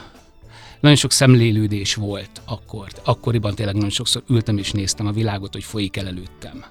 nagyon 0.82 0.96
sok 0.96 1.12
szemlélődés 1.12 1.94
volt 1.94 2.42
akkor. 2.44 2.88
Akkoriban 3.04 3.54
tényleg 3.54 3.74
nagyon 3.74 3.90
sokszor 3.90 4.22
ültem 4.28 4.58
és 4.58 4.70
néztem 4.70 5.06
a 5.06 5.12
világot, 5.12 5.52
hogy 5.52 5.64
folyik 5.64 5.96
el 5.96 6.06
előttem. 6.06 6.64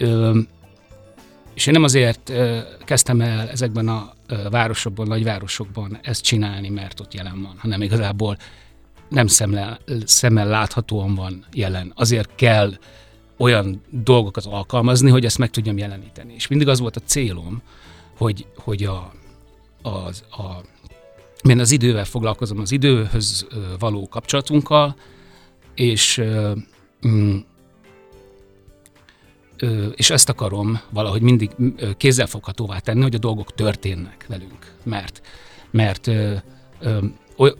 Uh, 0.00 0.36
és 1.54 1.66
én 1.66 1.72
nem 1.72 1.82
azért 1.82 2.28
uh, 2.28 2.58
kezdtem 2.84 3.20
el 3.20 3.48
ezekben 3.48 3.88
a 3.88 4.12
uh, 4.30 4.50
városokban, 4.50 5.06
nagyvárosokban 5.06 5.98
ezt 6.02 6.22
csinálni, 6.22 6.68
mert 6.68 7.00
ott 7.00 7.14
jelen 7.14 7.42
van, 7.42 7.54
hanem 7.58 7.82
igazából 7.82 8.36
nem 9.08 9.26
szemle, 9.26 9.78
szemmel 10.04 10.46
láthatóan 10.46 11.14
van 11.14 11.44
jelen. 11.52 11.92
Azért 11.94 12.34
kell 12.34 12.72
olyan 13.36 13.82
dolgokat 13.90 14.44
alkalmazni, 14.44 15.10
hogy 15.10 15.24
ezt 15.24 15.38
meg 15.38 15.50
tudjam 15.50 15.78
jeleníteni. 15.78 16.34
És 16.34 16.46
mindig 16.46 16.68
az 16.68 16.80
volt 16.80 16.96
a 16.96 17.00
célom, 17.04 17.62
hogy, 18.16 18.46
hogy 18.56 18.84
a, 18.84 19.12
az, 19.82 20.24
a, 20.30 20.42
én 21.42 21.60
az 21.60 21.70
idővel 21.70 22.04
foglalkozom, 22.04 22.60
az 22.60 22.72
időhöz 22.72 23.46
való 23.78 24.08
kapcsolatunkkal, 24.08 24.96
és 25.74 26.22
mm, 27.06 27.36
és 29.94 30.10
ezt 30.10 30.28
akarom 30.28 30.80
valahogy 30.90 31.22
mindig 31.22 31.50
kézzelfoghatóvá 31.96 32.78
tenni, 32.78 33.02
hogy 33.02 33.14
a 33.14 33.18
dolgok 33.18 33.54
történnek 33.54 34.24
velünk. 34.28 34.74
Mert, 34.82 35.20
mert 35.70 36.10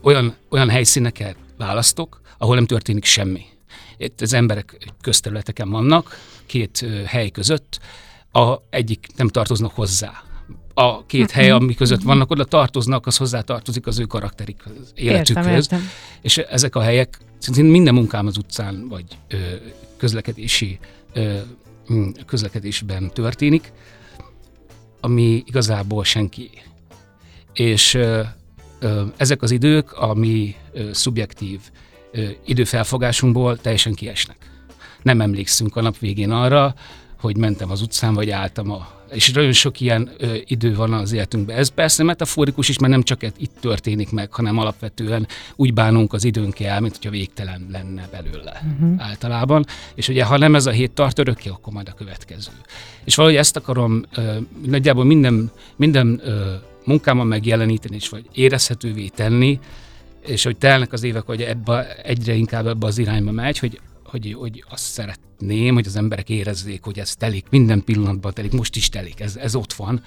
olyan, 0.02 0.36
olyan 0.48 0.68
helyszíneket 0.68 1.36
választok, 1.58 2.20
ahol 2.38 2.54
nem 2.54 2.66
történik 2.66 3.04
semmi. 3.04 3.44
Itt 3.96 4.20
az 4.20 4.32
emberek 4.32 4.92
közterületeken 5.00 5.70
vannak, 5.70 6.18
két 6.46 6.86
hely 7.06 7.30
között, 7.30 7.80
a 8.32 8.56
egyik 8.70 9.06
nem 9.16 9.28
tartoznak 9.28 9.74
hozzá. 9.74 10.22
A 10.78 11.06
két 11.06 11.30
hely, 11.30 11.50
ami 11.50 11.74
között 11.74 12.02
vannak, 12.02 12.30
oda 12.30 12.44
tartoznak, 12.44 13.06
az 13.06 13.16
hozzá 13.16 13.40
tartozik 13.40 13.86
az 13.86 13.98
ő 13.98 14.04
karakterik, 14.04 14.62
az 14.64 14.92
életükhöz. 14.94 15.44
Értem, 15.46 15.54
értem. 15.54 15.88
És 16.20 16.38
ezek 16.38 16.76
a 16.76 16.80
helyek, 16.80 17.18
szintén 17.38 17.64
minden 17.64 17.94
munkám 17.94 18.26
az 18.26 18.36
utcán, 18.36 18.88
vagy 18.88 19.04
ö, 19.28 19.36
közlekedési 19.96 20.78
ö, 21.12 21.38
Mm, 21.92 22.08
közlekedésben 22.26 23.10
történik, 23.10 23.72
ami 25.00 25.42
igazából 25.46 26.04
senki. 26.04 26.50
És 27.52 27.94
ö, 27.94 28.22
ö, 28.78 29.02
ezek 29.16 29.42
az 29.42 29.50
idők, 29.50 29.92
ami 29.92 30.54
ö, 30.72 30.92
szubjektív 30.92 31.60
ö, 32.12 32.28
időfelfogásunkból 32.44 33.58
teljesen 33.58 33.94
kiesnek. 33.94 34.36
Nem 35.02 35.20
emlékszünk 35.20 35.76
a 35.76 35.80
nap 35.80 35.98
végén 35.98 36.30
arra, 36.30 36.74
hogy 37.20 37.36
mentem 37.36 37.70
az 37.70 37.80
utcán, 37.80 38.14
vagy 38.14 38.30
álltam 38.30 38.70
a 38.70 38.95
és 39.10 39.32
nagyon 39.32 39.52
sok 39.52 39.80
ilyen 39.80 40.10
ö, 40.18 40.36
idő 40.46 40.74
van 40.74 40.92
az 40.92 41.12
életünkben. 41.12 41.56
Ez 41.56 41.68
persze 41.68 42.02
metaforikus 42.02 42.68
is, 42.68 42.78
mert 42.78 42.92
nem 42.92 43.02
csak 43.02 43.22
itt 43.22 43.56
történik 43.60 44.10
meg, 44.10 44.32
hanem 44.32 44.58
alapvetően 44.58 45.26
úgy 45.56 45.74
bánunk 45.74 46.12
az 46.12 46.24
időnkkel, 46.24 46.80
mint 46.80 46.94
hogyha 46.94 47.10
végtelen 47.10 47.66
lenne 47.72 48.08
belőle 48.10 48.62
uh-huh. 48.72 49.02
általában. 49.02 49.66
És 49.94 50.08
ugye, 50.08 50.24
ha 50.24 50.36
nem 50.36 50.54
ez 50.54 50.66
a 50.66 50.70
hét 50.70 50.90
tart 50.90 51.18
örökké, 51.18 51.48
akkor 51.48 51.72
majd 51.72 51.88
a 51.88 51.94
következő. 51.94 52.50
És 53.04 53.14
valahogy 53.14 53.38
ezt 53.38 53.56
akarom 53.56 54.04
ö, 54.14 54.36
nagyjából 54.66 55.04
minden, 55.04 55.50
minden 55.76 56.20
ö, 56.24 56.54
munkámon 56.84 57.26
megjeleníteni, 57.26 57.96
és 57.96 58.08
vagy 58.08 58.24
érezhetővé 58.32 59.08
tenni, 59.08 59.60
és 60.26 60.44
hogy 60.44 60.56
telnek 60.56 60.92
az 60.92 61.02
évek, 61.02 61.22
hogy 61.22 61.42
ebbe, 61.42 61.94
egyre 62.02 62.34
inkább 62.34 62.66
ebbe 62.66 62.86
az 62.86 62.98
irányba 62.98 63.30
megy, 63.30 63.58
hogy 63.58 63.80
hogy, 64.16 64.32
hogy 64.32 64.64
azt 64.68 64.84
szeretném, 64.84 65.74
hogy 65.74 65.86
az 65.86 65.96
emberek 65.96 66.28
érezzék, 66.28 66.84
hogy 66.84 66.98
ez 66.98 67.14
telik, 67.14 67.48
minden 67.50 67.84
pillanatban 67.84 68.34
telik, 68.34 68.52
most 68.52 68.76
is 68.76 68.88
telik, 68.88 69.20
ez, 69.20 69.36
ez 69.36 69.54
ott 69.54 69.72
van, 69.72 70.02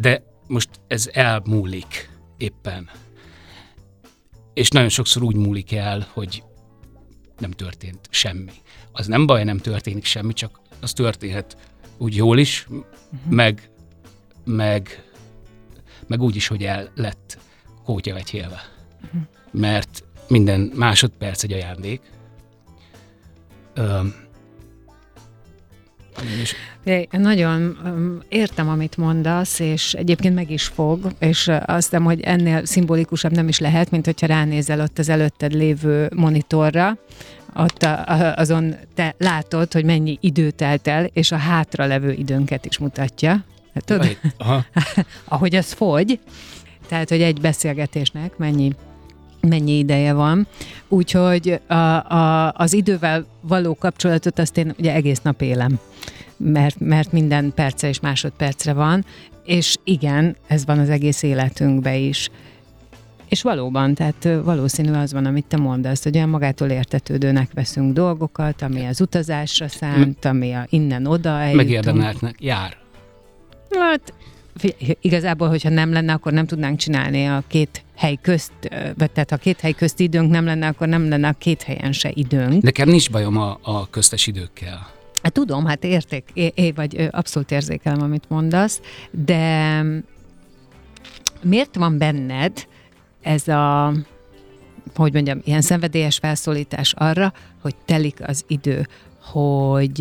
de 0.00 0.22
most 0.46 0.68
ez 0.86 1.10
elmúlik 1.12 2.10
éppen. 2.36 2.90
És 4.54 4.68
nagyon 4.68 4.88
sokszor 4.88 5.22
úgy 5.22 5.36
múlik 5.36 5.72
el, 5.72 6.08
hogy 6.12 6.42
nem 7.38 7.50
történt 7.50 8.08
semmi. 8.10 8.52
Az 8.92 9.06
nem 9.06 9.26
baj, 9.26 9.44
nem 9.44 9.58
történik 9.58 10.04
semmi, 10.04 10.32
csak 10.32 10.60
az 10.80 10.92
történhet 10.92 11.56
úgy 11.98 12.16
jól 12.16 12.38
is, 12.38 12.66
uh-huh. 12.68 12.84
meg, 13.28 13.70
meg, 14.44 15.02
meg 16.06 16.22
úgy 16.22 16.36
is, 16.36 16.46
hogy 16.46 16.64
el 16.64 16.90
lett 16.94 17.38
kótya 17.84 18.14
Uh-huh. 18.14 19.22
Mert 19.50 20.04
minden 20.28 20.72
másodperc 20.74 21.42
egy 21.42 21.52
ajándék, 21.52 22.00
és 26.40 26.54
nagyon 27.10 27.78
értem, 28.28 28.68
amit 28.68 28.96
mondasz, 28.96 29.58
és 29.58 29.92
egyébként 29.92 30.34
meg 30.34 30.50
is 30.50 30.64
fog, 30.64 31.12
és 31.18 31.48
azt 31.64 31.90
hiszem, 31.90 32.04
hogy 32.04 32.20
ennél 32.20 32.64
szimbolikusabb 32.64 33.32
nem 33.32 33.48
is 33.48 33.58
lehet, 33.58 33.90
mint 33.90 34.04
hogyha 34.04 34.26
ránézel 34.26 34.80
ott 34.80 34.98
az 34.98 35.08
előtted 35.08 35.52
lévő 35.52 36.10
monitorra, 36.14 36.98
ott 37.56 37.82
a, 37.82 38.06
a, 38.06 38.34
azon 38.36 38.74
te 38.94 39.14
látod, 39.18 39.72
hogy 39.72 39.84
mennyi 39.84 40.18
idő 40.20 40.50
telt 40.50 40.88
el, 40.88 41.04
és 41.04 41.32
a 41.32 41.36
hátra 41.36 41.86
levő 41.86 42.12
időnket 42.12 42.64
is 42.64 42.78
mutatja. 42.78 43.44
Hát, 43.74 43.84
tudod? 43.84 44.18
Ahogy 45.24 45.54
az 45.54 45.72
fogy, 45.72 46.18
tehát, 46.88 47.08
hogy 47.08 47.22
egy 47.22 47.40
beszélgetésnek 47.40 48.36
mennyi 48.36 48.72
mennyi 49.48 49.78
ideje 49.78 50.12
van. 50.12 50.46
Úgyhogy 50.88 51.60
a, 51.66 51.74
a, 51.74 52.52
az 52.52 52.72
idővel 52.72 53.26
való 53.40 53.74
kapcsolatot 53.74 54.38
azt 54.38 54.56
én 54.56 54.74
ugye 54.78 54.92
egész 54.92 55.20
nap 55.20 55.42
élem, 55.42 55.78
mert, 56.36 56.80
mert 56.80 57.12
minden 57.12 57.52
perce 57.54 57.88
és 57.88 58.00
másodpercre 58.00 58.72
van, 58.72 59.04
és 59.44 59.76
igen, 59.84 60.36
ez 60.46 60.64
van 60.64 60.78
az 60.78 60.88
egész 60.88 61.22
életünkben 61.22 61.94
is. 61.94 62.30
És 63.28 63.42
valóban, 63.42 63.94
tehát 63.94 64.28
valószínű 64.44 64.92
az 64.92 65.12
van, 65.12 65.26
amit 65.26 65.44
te 65.44 65.56
mondasz, 65.56 66.02
hogy 66.02 66.16
olyan 66.16 66.28
magától 66.28 66.68
értetődőnek 66.68 67.48
veszünk 67.54 67.92
dolgokat, 67.92 68.62
ami 68.62 68.86
az 68.86 69.00
utazásra 69.00 69.68
szánt, 69.68 70.24
ami 70.24 70.52
a 70.52 70.66
innen-oda 70.68 71.28
eljutunk. 71.28 71.56
Megérdemeltnek, 71.56 72.34
jár. 72.40 72.76
Hát 73.70 74.12
igazából, 75.00 75.48
hogyha 75.48 75.68
nem 75.68 75.92
lenne, 75.92 76.12
akkor 76.12 76.32
nem 76.32 76.46
tudnánk 76.46 76.78
csinálni 76.78 77.26
a 77.26 77.42
két 77.48 77.84
hely 77.96 78.18
közt, 78.22 78.52
vagy 78.96 79.10
tehát 79.10 79.30
ha 79.30 79.36
két 79.36 79.60
hely 79.60 79.72
közt 79.72 80.00
időnk 80.00 80.30
nem 80.30 80.44
lenne, 80.44 80.66
akkor 80.66 80.88
nem 80.88 81.08
lenne 81.08 81.28
a 81.28 81.32
két 81.32 81.62
helyen 81.62 81.92
se 81.92 82.10
időnk. 82.14 82.62
Nekem 82.62 82.88
nincs 82.88 83.10
bajom 83.10 83.36
a, 83.36 83.58
a 83.62 83.90
köztes 83.90 84.26
időkkel. 84.26 84.92
Hát 85.22 85.32
tudom, 85.32 85.64
hát 85.66 85.84
érték, 85.84 86.24
é, 86.32 86.52
é, 86.54 86.70
vagy 86.70 87.08
abszolút 87.10 87.50
érzékelem, 87.50 88.02
amit 88.02 88.24
mondasz, 88.28 88.80
de 89.10 89.82
miért 91.42 91.76
van 91.76 91.98
benned 91.98 92.66
ez 93.22 93.48
a, 93.48 93.92
hogy 94.94 95.12
mondjam, 95.12 95.40
ilyen 95.44 95.60
szenvedélyes 95.60 96.16
felszólítás 96.16 96.92
arra, 96.92 97.32
hogy 97.62 97.74
telik 97.84 98.28
az 98.28 98.44
idő, 98.48 98.86
hogy 99.22 100.00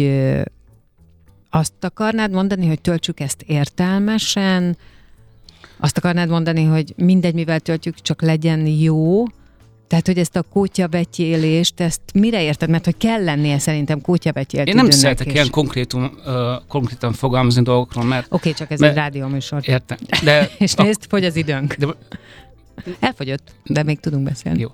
azt 1.55 1.83
akarnád 1.83 2.31
mondani, 2.31 2.67
hogy 2.67 2.81
töltsük 2.81 3.19
ezt 3.19 3.41
értelmesen, 3.41 4.77
azt 5.77 5.97
akarnád 5.97 6.29
mondani, 6.29 6.63
hogy 6.63 6.93
mindegy, 6.97 7.33
mivel 7.33 7.59
töltjük, 7.59 8.01
csak 8.01 8.21
legyen 8.21 8.67
jó, 8.67 9.25
tehát, 9.87 10.07
hogy 10.07 10.17
ezt 10.17 10.35
a 10.35 10.41
kótyabetyélést, 10.41 11.79
ezt 11.79 12.01
mire 12.13 12.43
érted? 12.43 12.69
Mert 12.69 12.85
hogy 12.85 12.97
kell 12.97 13.23
lennie 13.23 13.59
szerintem 13.59 14.01
kótyabetyélt 14.01 14.67
Én 14.67 14.75
nem 14.75 14.89
szeretek 14.89 15.27
és... 15.27 15.33
ilyen 15.33 15.49
konkrétum, 15.49 16.03
uh, 16.03 16.33
konkrétan 16.67 17.13
fogalmazni 17.13 17.61
dolgokról, 17.61 18.03
mert... 18.03 18.25
Oké, 18.25 18.35
okay, 18.35 18.53
csak 18.53 18.71
ez 18.71 18.79
mert, 18.79 18.91
egy 18.91 18.97
rádióműsor. 18.97 19.61
Értem. 19.65 19.97
De, 20.23 20.49
és 20.57 20.73
nézd, 20.73 21.05
fogy 21.09 21.25
az 21.25 21.35
időnk. 21.35 21.73
De, 21.73 21.87
Elfogyott, 22.99 23.53
de 23.63 23.83
még 23.83 23.99
tudunk 23.99 24.23
beszélni. 24.23 24.59
Jó. 24.59 24.69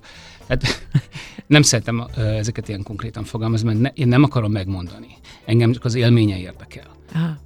Hát, 0.49 0.87
nem 1.47 1.61
szeretem 1.61 2.05
ezeket 2.15 2.67
ilyen 2.67 2.83
konkrétan 2.83 3.23
fogalmazni, 3.23 3.67
mert 3.67 3.79
ne, 3.79 3.89
én 3.89 4.07
nem 4.07 4.23
akarom 4.23 4.51
megmondani. 4.51 5.07
Engem 5.45 5.71
csak 5.71 5.85
az 5.85 5.95
élménye 5.95 6.37
érdekel. 6.37 6.87
Aha. 7.13 7.37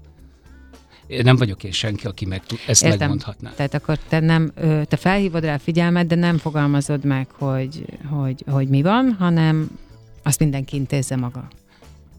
Én 1.07 1.21
nem 1.23 1.35
vagyok 1.35 1.63
én 1.63 1.71
senki, 1.71 2.07
aki 2.07 2.25
meg 2.25 2.41
ezt 2.67 2.83
Értem. 2.83 2.99
megmondhatná. 2.99 3.51
Tehát 3.55 3.73
akkor 3.73 3.97
te 3.97 4.19
nem, 4.19 4.51
te 4.87 4.95
felhívod 4.95 5.43
rá 5.43 5.53
a 5.53 5.59
figyelmet, 5.59 6.07
de 6.07 6.15
nem 6.15 6.37
fogalmazod 6.37 7.05
meg, 7.05 7.27
hogy, 7.31 7.85
hogy, 8.09 8.43
hogy 8.51 8.67
mi 8.67 8.81
van, 8.81 9.15
hanem 9.19 9.69
azt 10.23 10.39
mindenki 10.39 10.75
intézze 10.75 11.15
maga. 11.15 11.47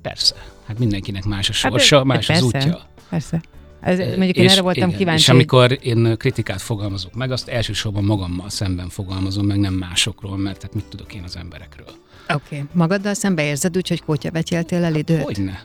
Persze. 0.02 0.34
Hát 0.66 0.78
mindenkinek 0.78 1.24
más 1.24 1.48
a 1.48 1.52
hát 1.52 1.72
sorsa, 1.72 1.96
hát, 1.96 2.04
más 2.04 2.26
persze, 2.26 2.44
az 2.44 2.52
útja. 2.54 2.80
Persze. 3.08 3.42
Ez, 3.84 3.98
mondjuk 3.98 4.36
én 4.36 4.48
erre 4.48 4.60
voltam 4.60 4.88
igen, 4.88 4.98
kíváncsi. 4.98 5.22
És 5.22 5.28
amikor 5.28 5.78
én 5.82 6.16
kritikát 6.16 6.62
fogalmazok 6.62 7.14
meg, 7.14 7.30
azt 7.30 7.48
elsősorban 7.48 8.04
magammal 8.04 8.48
szemben 8.48 8.88
fogalmazom 8.88 9.46
meg, 9.46 9.58
nem 9.58 9.74
másokról, 9.74 10.36
mert 10.36 10.62
hát 10.62 10.74
mit 10.74 10.84
tudok 10.84 11.14
én 11.14 11.22
az 11.22 11.36
emberekről. 11.36 11.86
Oké. 12.28 12.56
Okay. 12.56 12.68
Magaddal 12.72 13.14
szembe 13.14 13.44
érzed 13.44 13.76
úgy, 13.76 13.88
hogy 13.88 14.02
kótya 14.02 14.30
vetéltél 14.30 14.84
el 14.84 14.94
időt? 14.94 15.22
Hogyne. 15.22 15.64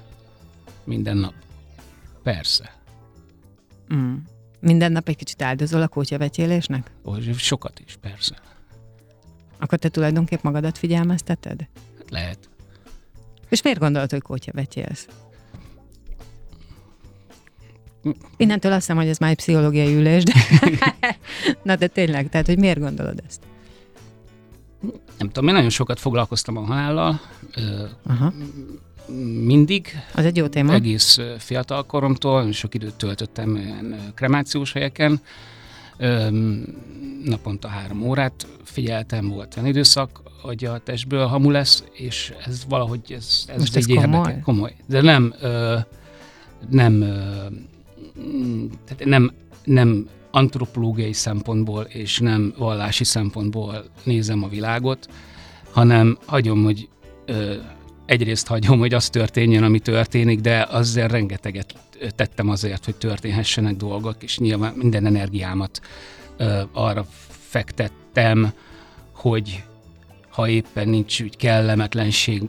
Minden 0.83 1.17
nap. 1.17 1.33
Persze. 2.23 2.75
Mm. 3.93 4.13
Minden 4.59 4.91
nap 4.91 5.07
egy 5.07 5.15
kicsit 5.15 5.41
áldozol 5.41 5.81
a 5.81 5.87
kótyavetélésnek? 5.87 6.91
Sokat 7.37 7.81
is, 7.85 7.97
persze. 8.01 8.35
Akkor 9.59 9.77
te 9.77 9.89
tulajdonképp 9.89 10.43
magadat 10.43 10.77
figyelmezteted? 10.77 11.67
Hát 11.97 12.09
lehet. 12.09 12.49
És 13.49 13.61
miért 13.61 13.79
gondolod, 13.79 14.11
hogy 14.11 14.21
kótyavetélsz? 14.21 15.07
Innentől 18.37 18.71
azt 18.71 18.81
hiszem, 18.81 18.97
hogy 18.97 19.07
ez 19.07 19.17
már 19.17 19.29
egy 19.29 19.35
pszichológiai 19.35 19.95
ülés, 19.95 20.23
de... 20.23 20.33
Na 21.63 21.75
de 21.75 21.87
tényleg, 21.87 22.29
tehát 22.29 22.45
hogy 22.45 22.57
miért 22.57 22.79
gondolod 22.79 23.21
ezt? 23.27 23.41
Nem 25.17 25.27
tudom, 25.27 25.47
én 25.47 25.53
nagyon 25.53 25.69
sokat 25.69 25.99
foglalkoztam 25.99 26.57
a 26.57 26.61
halállal. 26.61 27.21
Aha 28.03 28.33
mindig. 29.45 29.87
Az 30.13 30.25
egy 30.25 30.37
jó 30.37 30.47
téma. 30.47 30.73
Egész 30.73 31.19
fiatal 31.37 31.85
koromtól, 31.85 32.51
sok 32.51 32.75
időt 32.75 32.95
töltöttem 32.95 33.55
ilyen 33.55 34.11
kremációs 34.15 34.71
helyeken. 34.71 35.21
Naponta 37.23 37.67
három 37.67 38.01
órát 38.03 38.47
figyeltem, 38.63 39.27
volt 39.27 39.55
olyan 39.57 39.69
időszak, 39.69 40.21
hogy 40.41 40.65
a 40.65 40.77
testből 40.77 41.25
hamu 41.25 41.49
lesz, 41.49 41.83
és 41.91 42.33
ez 42.45 42.63
valahogy 42.67 43.01
ez, 43.07 43.45
ez 43.47 43.59
Most 43.59 43.75
ez 43.75 43.85
komoly? 43.85 44.03
Érdekel, 44.03 44.41
komoly. 44.43 44.75
De 44.85 45.01
nem, 45.01 45.33
nem, 46.69 47.05
tehát 48.85 49.05
nem, 49.05 49.31
nem 49.63 50.07
antropológiai 50.31 51.13
szempontból 51.13 51.83
és 51.83 52.19
nem 52.19 52.53
vallási 52.57 53.03
szempontból 53.03 53.85
nézem 54.03 54.43
a 54.43 54.47
világot, 54.47 55.07
hanem 55.71 56.17
hagyom, 56.25 56.63
hogy 56.63 56.89
egyrészt 58.05 58.47
hagyom, 58.47 58.79
hogy 58.79 58.93
az 58.93 59.09
történjen, 59.09 59.63
ami 59.63 59.79
történik, 59.79 60.39
de 60.39 60.67
azért 60.69 61.11
rengeteget 61.11 61.75
tettem 62.15 62.49
azért, 62.49 62.85
hogy 62.85 62.95
történhessenek 62.95 63.75
dolgok, 63.75 64.23
és 64.23 64.37
nyilván 64.37 64.73
minden 64.75 65.05
energiámat 65.05 65.81
ö, 66.37 66.61
arra 66.73 67.05
fektettem, 67.29 68.53
hogy 69.13 69.63
ha 70.29 70.47
éppen 70.47 70.89
nincs 70.89 71.21
úgy 71.21 71.37
kellemetlenség 71.37 72.43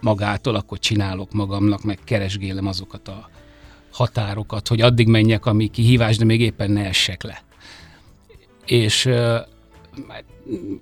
magától, 0.00 0.54
akkor 0.54 0.78
csinálok 0.78 1.32
magamnak, 1.32 1.82
meg 1.82 1.98
keresgélem 2.04 2.66
azokat 2.66 3.08
a 3.08 3.28
határokat, 3.96 4.68
hogy 4.68 4.80
addig 4.80 5.08
menjek, 5.08 5.46
ami 5.46 5.68
kihívás, 5.68 6.16
de 6.16 6.24
még 6.24 6.40
éppen 6.40 6.70
ne 6.70 6.84
essek 6.84 7.22
le. 7.22 7.42
És 8.66 9.10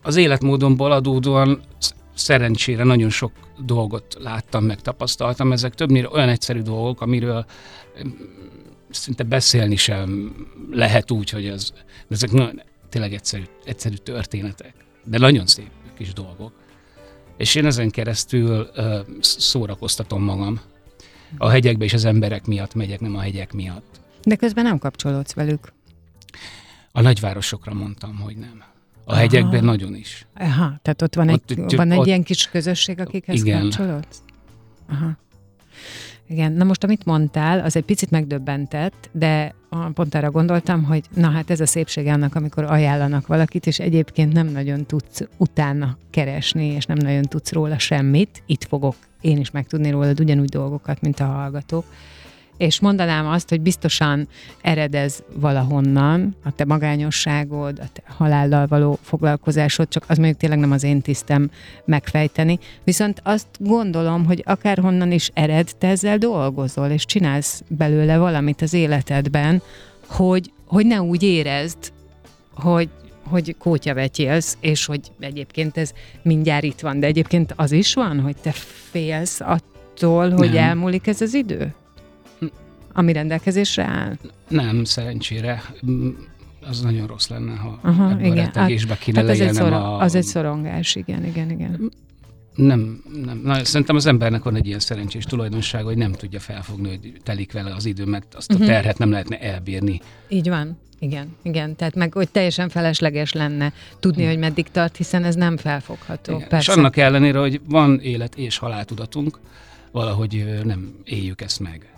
az 0.02 0.16
életmódomból 0.16 0.92
adódóan 0.92 1.60
szerencsére 2.14 2.84
nagyon 2.84 3.10
sok 3.10 3.32
dolgot 3.58 4.16
láttam, 4.20 4.64
meg 4.64 4.80
tapasztaltam. 4.80 5.52
Ezek 5.52 5.74
többnyire 5.74 6.08
olyan 6.10 6.28
egyszerű 6.28 6.60
dolgok, 6.60 7.00
amiről 7.00 7.44
szinte 8.90 9.22
beszélni 9.22 9.76
sem 9.76 10.34
lehet 10.70 11.10
úgy, 11.10 11.30
hogy 11.30 11.46
ez, 11.46 11.72
ezek 12.08 12.30
nagyon, 12.30 12.62
tényleg 12.88 13.12
egyszerű, 13.12 13.42
egyszerű 13.64 13.94
történetek, 13.94 14.74
de 15.04 15.18
nagyon 15.18 15.46
szép 15.46 15.70
kis 15.96 16.12
dolgok. 16.12 16.52
És 17.36 17.54
én 17.54 17.66
ezen 17.66 17.90
keresztül 17.90 18.70
uh, 18.76 19.00
szórakoztatom 19.20 20.22
magam. 20.22 20.60
A 21.38 21.48
hegyekbe 21.48 21.84
és 21.84 21.92
az 21.92 22.04
emberek 22.04 22.46
miatt 22.46 22.74
megyek, 22.74 23.00
nem 23.00 23.16
a 23.16 23.20
hegyek 23.20 23.52
miatt. 23.52 24.00
De 24.22 24.36
közben 24.36 24.64
nem 24.64 24.78
kapcsolódsz 24.78 25.32
velük. 25.32 25.72
A 26.92 27.00
nagyvárosokra 27.00 27.74
mondtam, 27.74 28.16
hogy 28.16 28.36
nem. 28.36 28.62
A 29.04 29.10
Aha. 29.10 29.20
hegyekben 29.20 29.64
nagyon 29.64 29.94
is. 29.94 30.26
Aha, 30.34 30.78
tehát 30.82 31.02
ott 31.02 31.14
van 31.14 31.28
ott, 31.28 31.50
egy, 31.50 31.76
van 31.76 31.90
egy 31.90 31.98
ott, 31.98 32.06
ilyen 32.06 32.22
kis 32.22 32.48
közösség, 32.48 33.00
akikhez 33.00 33.42
igen. 33.42 33.60
kapcsolódsz? 33.60 34.22
Aha. 34.88 35.16
Igen, 36.28 36.52
na 36.52 36.64
most 36.64 36.84
amit 36.84 37.04
mondtál, 37.04 37.60
az 37.60 37.76
egy 37.76 37.84
picit 37.84 38.10
megdöbbentett, 38.10 39.10
de 39.12 39.54
pont 39.94 40.14
arra 40.14 40.30
gondoltam, 40.30 40.84
hogy 40.84 41.04
na 41.14 41.30
hát 41.30 41.50
ez 41.50 41.60
a 41.60 41.66
szépség 41.66 42.06
annak, 42.06 42.34
amikor 42.34 42.64
ajánlanak 42.64 43.26
valakit, 43.26 43.66
és 43.66 43.78
egyébként 43.78 44.32
nem 44.32 44.46
nagyon 44.46 44.86
tudsz 44.86 45.28
utána 45.36 45.96
keresni, 46.10 46.66
és 46.66 46.86
nem 46.86 46.96
nagyon 46.96 47.22
tudsz 47.22 47.52
róla 47.52 47.78
semmit. 47.78 48.42
Itt 48.46 48.64
fogok 48.64 48.94
én 49.20 49.38
is 49.38 49.50
megtudni 49.50 49.90
rólad 49.90 50.20
ugyanúgy 50.20 50.48
dolgokat, 50.48 51.00
mint 51.00 51.20
a 51.20 51.24
hallgatók 51.24 51.84
és 52.56 52.80
mondanám 52.80 53.26
azt, 53.26 53.48
hogy 53.48 53.60
biztosan 53.60 54.28
eredez 54.62 55.22
valahonnan 55.32 56.36
a 56.44 56.50
te 56.50 56.64
magányosságod, 56.64 57.78
a 57.78 57.86
te 57.92 58.02
halállal 58.06 58.66
való 58.66 58.98
foglalkozásod, 59.02 59.88
csak 59.88 60.04
az 60.08 60.16
mondjuk 60.16 60.38
tényleg 60.38 60.58
nem 60.58 60.72
az 60.72 60.82
én 60.82 61.00
tisztem 61.00 61.50
megfejteni. 61.84 62.58
Viszont 62.84 63.20
azt 63.24 63.46
gondolom, 63.58 64.24
hogy 64.24 64.42
akárhonnan 64.46 65.12
is 65.12 65.30
ered, 65.34 65.70
te 65.78 65.88
ezzel 65.88 66.18
dolgozol, 66.18 66.88
és 66.88 67.04
csinálsz 67.04 67.62
belőle 67.68 68.18
valamit 68.18 68.62
az 68.62 68.72
életedben, 68.72 69.62
hogy, 70.06 70.52
hogy 70.66 70.86
ne 70.86 71.02
úgy 71.02 71.22
érezd, 71.22 71.92
hogy, 72.54 72.88
hogy 73.24 73.56
kótyavetélsz, 73.58 74.56
és 74.60 74.86
hogy 74.86 75.00
egyébként 75.20 75.76
ez 75.76 75.92
mindjárt 76.22 76.64
itt 76.64 76.80
van, 76.80 77.00
de 77.00 77.06
egyébként 77.06 77.52
az 77.56 77.72
is 77.72 77.94
van, 77.94 78.20
hogy 78.20 78.36
te 78.36 78.50
félsz 78.90 79.40
attól, 79.40 80.30
hogy 80.30 80.52
nem. 80.52 80.62
elmúlik 80.62 81.06
ez 81.06 81.20
az 81.20 81.34
idő? 81.34 81.74
Ami 82.94 83.12
rendelkezésre 83.12 83.84
áll? 83.84 84.16
Nem, 84.48 84.84
szerencsére. 84.84 85.62
Az 86.68 86.80
nagyon 86.80 87.06
rossz 87.06 87.28
lenne, 87.28 87.54
ha 87.54 87.78
Aha, 87.82 88.10
ebben 88.10 88.24
igen. 88.24 88.38
a 88.38 88.40
rettegésbe 88.40 88.96
kéne 88.98 89.20
hát 89.20 89.28
az 89.28 89.40
egy, 89.40 89.52
szorong, 89.52 89.82
a... 89.82 89.98
az 89.98 90.14
egy 90.14 90.22
szorongás, 90.22 90.94
igen, 90.94 91.24
igen, 91.24 91.50
igen. 91.50 91.92
Nem, 92.54 93.02
nem. 93.24 93.40
Na, 93.44 93.64
szerintem 93.64 93.96
az 93.96 94.06
embernek 94.06 94.42
van 94.42 94.56
egy 94.56 94.66
ilyen 94.66 94.78
szerencsés 94.78 95.24
tulajdonsága, 95.24 95.84
hogy 95.84 95.96
nem 95.96 96.12
tudja 96.12 96.40
felfogni, 96.40 96.88
hogy 96.88 97.12
telik 97.22 97.52
vele 97.52 97.74
az 97.74 97.84
idő, 97.84 98.04
mert 98.04 98.34
azt 98.34 98.50
a 98.50 98.54
uh-huh. 98.54 98.68
terhet 98.68 98.98
nem 98.98 99.10
lehetne 99.10 99.40
elbírni. 99.40 100.00
Így 100.28 100.48
van. 100.48 100.78
Igen, 100.98 101.36
igen, 101.42 101.76
tehát 101.76 101.94
meg 101.94 102.12
hogy 102.12 102.28
teljesen 102.28 102.68
felesleges 102.68 103.32
lenne 103.32 103.72
tudni, 104.00 104.22
hmm. 104.22 104.30
hogy 104.30 104.38
meddig 104.38 104.68
tart, 104.68 104.96
hiszen 104.96 105.24
ez 105.24 105.34
nem 105.34 105.56
felfogható. 105.56 106.34
Igen. 106.36 106.48
Persze. 106.48 106.72
És 106.72 106.78
annak 106.78 106.96
ellenére, 106.96 107.38
hogy 107.38 107.60
van 107.68 108.00
élet 108.00 108.36
és 108.36 108.58
haláltudatunk, 108.58 109.38
valahogy 109.90 110.60
nem 110.64 110.94
éljük 111.04 111.40
ezt 111.40 111.60
meg. 111.60 111.93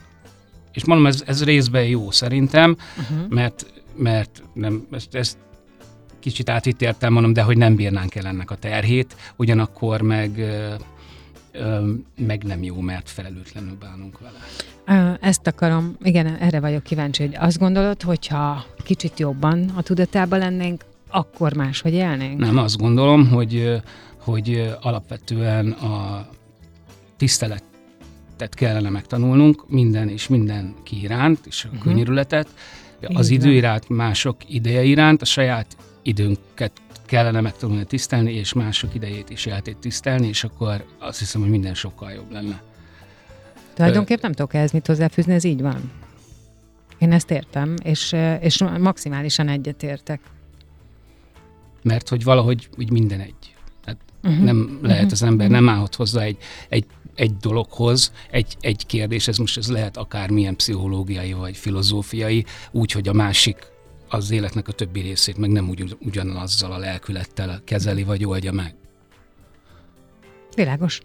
És 0.77 0.85
mondom, 0.85 1.07
ez, 1.07 1.23
ez 1.27 1.45
részben 1.45 1.85
jó 1.85 2.11
szerintem, 2.11 2.77
uh-huh. 2.99 3.29
mert, 3.29 3.67
mert 3.97 4.43
nem, 4.53 4.87
ezt, 4.91 5.15
ezt 5.15 5.37
kicsit 6.19 6.51
átítéltem, 6.51 7.13
mondom, 7.13 7.33
de 7.33 7.43
hogy 7.43 7.57
nem 7.57 7.75
bírnánk 7.75 8.15
el 8.15 8.27
ennek 8.27 8.51
a 8.51 8.55
terhét, 8.55 9.17
ugyanakkor 9.37 10.01
meg 10.01 10.45
meg 12.17 12.45
nem 12.45 12.63
jó, 12.63 12.81
mert 12.81 13.11
felelőtlenül 13.11 13.77
bánunk 13.81 14.19
vele. 14.19 15.19
Ezt 15.21 15.47
akarom, 15.47 15.97
igen, 16.03 16.27
erre 16.27 16.61
vagyok 16.61 16.83
kíváncsi, 16.83 17.23
hogy 17.23 17.37
azt 17.39 17.59
gondolod, 17.59 18.03
hogyha 18.03 18.65
kicsit 18.85 19.19
jobban 19.19 19.73
a 19.75 19.83
tudatában 19.83 20.39
lennénk, 20.39 20.85
akkor 21.09 21.55
máshogy 21.55 21.93
élnénk? 21.93 22.39
Nem, 22.39 22.59
azt 22.59 22.79
gondolom, 22.79 23.29
hogy, 23.29 23.83
hogy 24.19 24.75
alapvetően 24.81 25.71
a 25.71 26.27
tisztelet 27.17 27.63
szeretetet 28.37 28.55
kellene 28.55 28.91
megtanulnunk 28.91 29.69
minden 29.69 30.09
és 30.09 30.29
mindenki 30.29 31.03
iránt, 31.03 31.47
és 31.47 31.65
a 31.65 31.69
uh-huh. 31.69 31.83
könyörületet, 31.83 32.49
az 33.01 33.29
idő 33.29 33.53
iránt, 33.53 33.89
mások 33.89 34.37
ideje 34.49 34.83
iránt, 34.83 35.23
a 35.23 35.25
saját 35.25 35.77
időnket 36.03 36.73
kellene 37.07 37.41
megtanulni 37.41 37.85
tisztelni, 37.85 38.33
és 38.33 38.53
mások 38.53 38.95
idejét 38.95 39.31
is 39.31 39.47
jeltét 39.47 39.77
tisztelni, 39.77 40.29
és 40.29 40.45
akkor 40.45 40.85
azt 40.99 41.19
hiszem, 41.19 41.41
hogy 41.41 41.51
minden 41.51 41.75
sokkal 41.75 42.11
jobb 42.11 42.33
lenne. 42.33 42.63
Tulajdonképp 43.75 44.23
nem 44.23 44.33
tudok 44.33 44.55
ehhez 44.55 44.73
mit 44.73 44.87
hozzáfűzni, 44.87 45.35
ez 45.35 45.45
így 45.45 45.61
van. 45.61 45.93
Én 46.99 47.13
ezt 47.13 47.31
értem, 47.31 47.75
és, 47.83 48.15
és 48.41 48.65
maximálisan 48.79 49.49
egyetértek. 49.49 50.21
Mert 51.83 52.09
hogy 52.09 52.25
valahogy 52.25 52.69
úgy 52.77 52.91
minden 52.91 53.21
egy. 53.21 53.56
Uh-huh. 54.27 54.45
nem 54.45 54.79
lehet 54.83 55.03
uh-huh. 55.03 55.13
az 55.13 55.23
ember, 55.23 55.49
nem 55.49 55.69
állhat 55.69 55.95
hozzá 55.95 56.23
egy, 56.23 56.37
egy 56.69 56.85
egy 57.17 57.37
dologhoz, 57.37 58.13
egy, 58.31 58.57
egy 58.61 58.87
kérdés, 58.87 59.29
ez 59.29 59.37
most 59.37 59.57
ez 59.57 59.71
lehet 59.71 59.97
akármilyen 59.97 60.57
pszichológiai 60.57 61.33
vagy 61.33 61.57
filozófiai, 61.57 62.45
úgy, 62.71 62.93
hogy 62.93 63.09
a 63.09 63.13
másik 63.13 63.57
az 64.09 64.31
életnek 64.31 64.69
a 64.69 64.73
többi 64.73 65.01
részét 65.01 65.37
meg 65.37 65.51
nem 65.51 65.69
ugy, 65.69 65.97
ugyanazzal 66.01 66.73
a 66.73 66.79
lelkülettel 66.79 67.61
kezeli 67.65 68.03
vagy 68.03 68.25
oldja 68.25 68.53
meg. 68.53 68.75
Világos. 70.55 71.01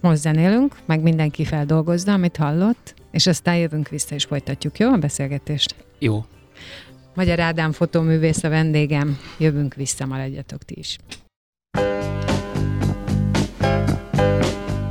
most 0.00 0.20
zenélünk, 0.20 0.76
meg 0.86 1.00
mindenki 1.00 1.44
feldolgozza, 1.44 2.12
amit 2.12 2.36
hallott, 2.36 2.94
és 3.10 3.26
aztán 3.26 3.56
jövünk 3.56 3.88
vissza 3.88 4.14
és 4.14 4.24
folytatjuk, 4.24 4.78
jó 4.78 4.92
a 4.92 4.96
beszélgetést? 4.96 5.74
Jó. 5.98 6.24
Magyar 7.14 7.40
Ádám 7.40 7.72
fotóművész 7.72 8.44
a 8.44 8.48
vendégem, 8.48 9.18
jövünk 9.38 9.74
vissza, 9.74 10.06
maradjatok 10.06 10.62
ti 10.62 10.74
is. 10.78 10.98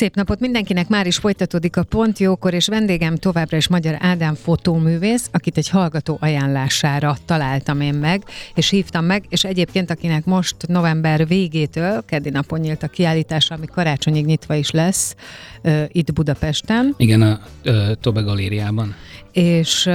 Szép 0.00 0.14
napot 0.14 0.40
mindenkinek, 0.40 0.88
már 0.88 1.06
is 1.06 1.16
folytatódik 1.16 1.76
a 1.76 1.82
Pont 1.82 2.18
Jókor, 2.18 2.54
és 2.54 2.66
vendégem 2.66 3.16
továbbra 3.16 3.56
is 3.56 3.68
Magyar 3.68 3.96
Ádám 3.98 4.34
fotóművész, 4.34 5.28
akit 5.32 5.56
egy 5.56 5.68
hallgató 5.68 6.16
ajánlására 6.20 7.16
találtam 7.24 7.80
én 7.80 7.94
meg, 7.94 8.22
és 8.54 8.68
hívtam 8.68 9.04
meg, 9.04 9.24
és 9.28 9.44
egyébként 9.44 9.90
akinek 9.90 10.24
most 10.24 10.56
november 10.66 11.26
végétől, 11.26 12.04
keddi 12.06 12.30
napon 12.30 12.60
nyílt 12.60 12.82
a 12.82 12.88
kiállítása, 12.88 13.54
ami 13.54 13.66
karácsonyig 13.66 14.24
nyitva 14.24 14.54
is 14.54 14.70
lesz, 14.70 15.14
uh, 15.62 15.82
itt 15.88 16.12
Budapesten. 16.12 16.94
Igen, 16.96 17.22
a 17.22 17.40
uh, 17.64 17.92
Tobe 18.00 18.20
galériában. 18.20 18.94
És 19.32 19.86
uh, 19.86 19.92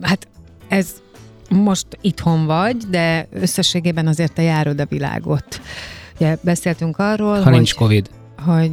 hát 0.00 0.28
ez 0.68 0.94
most 1.50 1.86
itthon 2.00 2.46
vagy, 2.46 2.76
de 2.76 3.28
összességében 3.32 4.06
azért 4.06 4.32
te 4.32 4.42
járod 4.42 4.80
a 4.80 4.86
világot. 4.86 5.60
Ugye 6.14 6.36
beszéltünk 6.40 6.98
arról, 6.98 7.36
ha 7.36 7.42
hogy... 7.42 7.52
nincs 7.52 7.74
Covid. 7.74 8.10
Hogy 8.36 8.70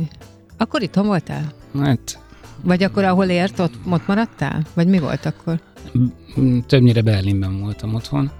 akkor 0.63 0.81
itthon 0.81 1.05
voltál? 1.05 1.53
Hát... 1.79 2.19
Vagy 2.61 2.83
akkor, 2.83 3.03
ahol 3.03 3.25
ért, 3.25 3.59
ott, 3.59 3.73
ott 3.89 4.07
maradtál? 4.07 4.61
Vagy 4.73 4.87
mi 4.87 4.99
volt 4.99 5.25
akkor? 5.25 5.59
Többnyire 6.67 7.01
Berlinben 7.01 7.59
voltam 7.59 7.93
otthon. 7.93 8.31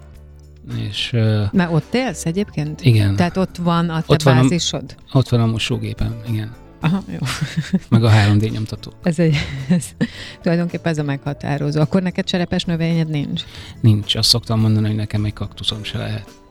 És, 0.90 1.10
Mert 1.52 1.72
ott 1.72 1.94
élsz 1.94 2.26
egyébként? 2.26 2.82
Igen. 2.82 3.16
Tehát 3.16 3.38
ott 3.38 3.58
van 3.58 3.90
a 3.90 4.02
te 4.02 4.14
ott 4.14 4.22
van 4.22 4.36
bázisod? 4.36 4.96
A, 5.12 5.18
ott 5.18 5.30
van 5.30 5.40
a 5.40 5.46
mosógépem, 5.46 6.16
igen. 6.28 6.52
Aha, 6.82 7.04
jó. 7.12 7.18
Meg 7.90 8.04
a 8.04 8.10
3D 8.10 8.52
nyomtató. 8.52 8.92
Ez 9.04 9.20
egy, 9.20 9.36
ez, 9.70 9.86
tulajdonképpen 10.42 10.92
ez 10.92 10.98
a 10.98 11.04
meghatározó. 11.04 11.82
Akkor 11.82 12.02
neked 12.02 12.26
cserepes 12.26 12.64
növényed 12.64 13.10
nincs? 13.10 13.44
Nincs. 13.82 14.16
Azt 14.16 14.30
szoktam 14.30 14.60
mondani, 14.60 14.88
hogy 14.88 14.96
nekem 14.96 15.26
egy 15.26 15.34
kaktuszom 15.34 15.84
se 15.84 15.98
lehet 15.98 16.43